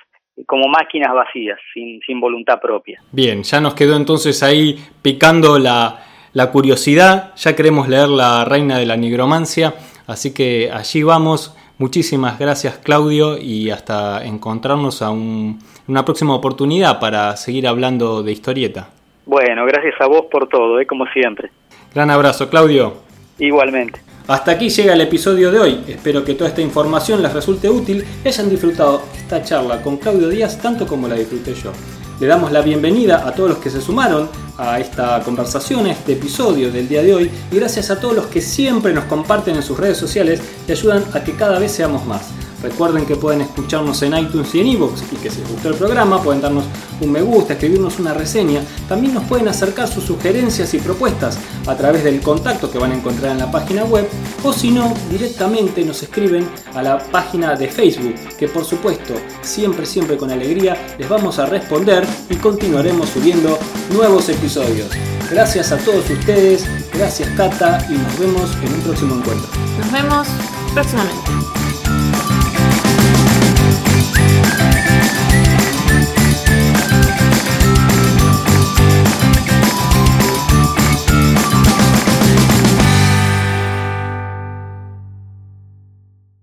como 0.46 0.68
máquinas 0.68 1.14
vacías, 1.14 1.60
sin, 1.74 2.00
sin 2.02 2.20
voluntad 2.20 2.62
propia. 2.62 3.02
Bien, 3.12 3.44
ya 3.44 3.60
nos 3.60 3.74
quedó 3.74 3.98
entonces 3.98 4.44
ahí 4.44 4.78
picando 5.02 5.58
la, 5.58 6.00
la 6.34 6.52
curiosidad, 6.52 7.34
ya 7.36 7.56
queremos 7.56 7.88
leer 7.90 8.08
La 8.08 8.46
Reina 8.46 8.78
de 8.78 8.86
la 8.86 8.98
Nigromancia. 8.98 9.74
Así 10.10 10.34
que 10.34 10.72
allí 10.74 11.04
vamos. 11.04 11.56
Muchísimas 11.78 12.40
gracias 12.40 12.80
Claudio 12.80 13.38
y 13.38 13.70
hasta 13.70 14.26
encontrarnos 14.26 15.04
a 15.04 15.12
una 15.12 16.04
próxima 16.04 16.34
oportunidad 16.34 17.00
para 17.00 17.38
seguir 17.38 17.68
hablando 17.68 18.24
de 18.24 18.32
historieta. 18.32 18.90
Bueno, 19.28 19.66
gracias 19.68 19.94
a 20.02 20.08
vos 20.08 20.26
por 20.32 20.50
todo, 20.50 20.80
¿eh? 20.80 20.88
como 20.88 21.06
siempre. 21.14 21.52
Gran 21.94 22.10
abrazo 22.10 22.50
Claudio. 22.50 22.96
Igualmente. 23.38 24.02
Hasta 24.28 24.52
aquí 24.52 24.70
llega 24.70 24.94
el 24.94 25.02
episodio 25.02 25.52
de 25.52 25.60
hoy. 25.60 25.84
Espero 25.88 26.26
que 26.26 26.34
toda 26.34 26.50
esta 26.50 26.62
información 26.62 27.22
les 27.22 27.32
resulte 27.32 27.70
útil 27.70 28.04
y 28.26 28.28
hayan 28.28 28.50
disfrutado 28.50 29.04
esta 29.16 29.44
charla 29.44 29.80
con 29.84 29.98
Claudio 29.98 30.28
Díaz 30.28 30.60
tanto 30.60 30.88
como 30.88 31.08
la 31.08 31.14
disfruté 31.14 31.54
yo. 31.54 31.72
Le 32.20 32.28
damos 32.28 32.52
la 32.52 32.62
bienvenida 32.62 33.26
a 33.26 33.34
todos 33.34 33.50
los 33.50 33.60
que 33.60 33.70
se 33.70 33.80
sumaron 33.80 34.28
a 34.58 34.78
esta 34.78 35.22
conversación, 35.24 35.86
a 35.86 35.94
este 35.94 36.14
episodio 36.14 36.70
del 36.70 36.90
día 36.90 37.02
de 37.02 37.14
hoy 37.14 37.32
y 37.50 37.56
gracias 37.56 37.90
a 37.92 38.00
todos 38.00 38.14
los 38.14 38.26
que 38.28 38.42
siempre 38.42 38.92
nos 38.94 39.06
comparten 39.06 39.56
en 39.56 39.64
sus 39.64 39.80
redes 39.80 39.98
sociales 39.98 40.42
y 40.68 40.72
ayudan 40.74 41.06
a 41.14 41.24
que 41.24 41.34
cada 41.38 41.60
vez 41.60 41.72
seamos 41.72 42.06
más. 42.06 42.24
Recuerden 42.62 43.06
que 43.06 43.16
pueden 43.16 43.42
escucharnos 43.42 44.02
en 44.02 44.18
iTunes 44.18 44.54
y 44.56 44.62
en 44.62 44.68
iVoox 44.68 45.02
y 45.12 45.16
que 45.16 45.30
si 45.30 45.40
les 45.40 45.50
gustó 45.50 45.70
el 45.70 45.76
programa 45.76 46.22
pueden 46.22 46.42
darnos 46.42 46.66
un 47.02 47.12
me 47.12 47.22
gusta, 47.22 47.54
escribirnos 47.54 48.00
una 48.00 48.14
reseña. 48.14 48.62
También 48.88 49.14
nos 49.14 49.24
pueden 49.24 49.48
acercar 49.48 49.88
sus 49.88 50.04
sugerencias 50.04 50.74
y 50.74 50.80
propuestas 50.80 51.38
a 51.68 51.76
través 51.76 52.04
del 52.04 52.22
contacto 52.22 52.70
que 52.70 52.78
van 52.78 52.92
a 52.92 52.96
encontrar 52.96 53.32
en 53.32 53.40
la 53.40 53.52
página 53.52 53.86
web 53.86 54.08
o 54.44 54.54
si 54.54 54.72
no, 54.72 54.94
directamente 55.10 55.84
nos 55.86 56.04
escriben 56.04 56.48
a 56.74 56.82
la 56.82 56.98
página 56.98 57.56
de 57.56 57.68
Facebook 57.68 58.16
que 58.38 58.48
por 58.48 58.66
supuesto, 58.66 59.14
siempre, 59.42 59.86
siempre 59.86 60.18
con 60.18 60.32
alegría 60.32 60.96
les 60.98 61.08
vamos 61.08 61.40
a 61.40 61.46
responder 61.46 62.06
y 62.30 62.36
continuaremos 62.36 63.10
subiendo 63.10 63.58
nuevos 63.94 64.30
episodios. 64.30 64.90
Gracias 65.30 65.72
a 65.72 65.78
todos 65.78 66.10
ustedes, 66.10 66.66
gracias 66.94 67.30
Cata 67.38 67.86
y 67.90 67.94
nos 67.94 68.20
vemos 68.20 68.52
en 68.64 68.74
un 68.74 68.82
próximo 68.82 69.16
encuentro. 69.16 69.50
Nos 69.80 69.92
vemos 69.92 70.28
próximamente. 70.74 71.59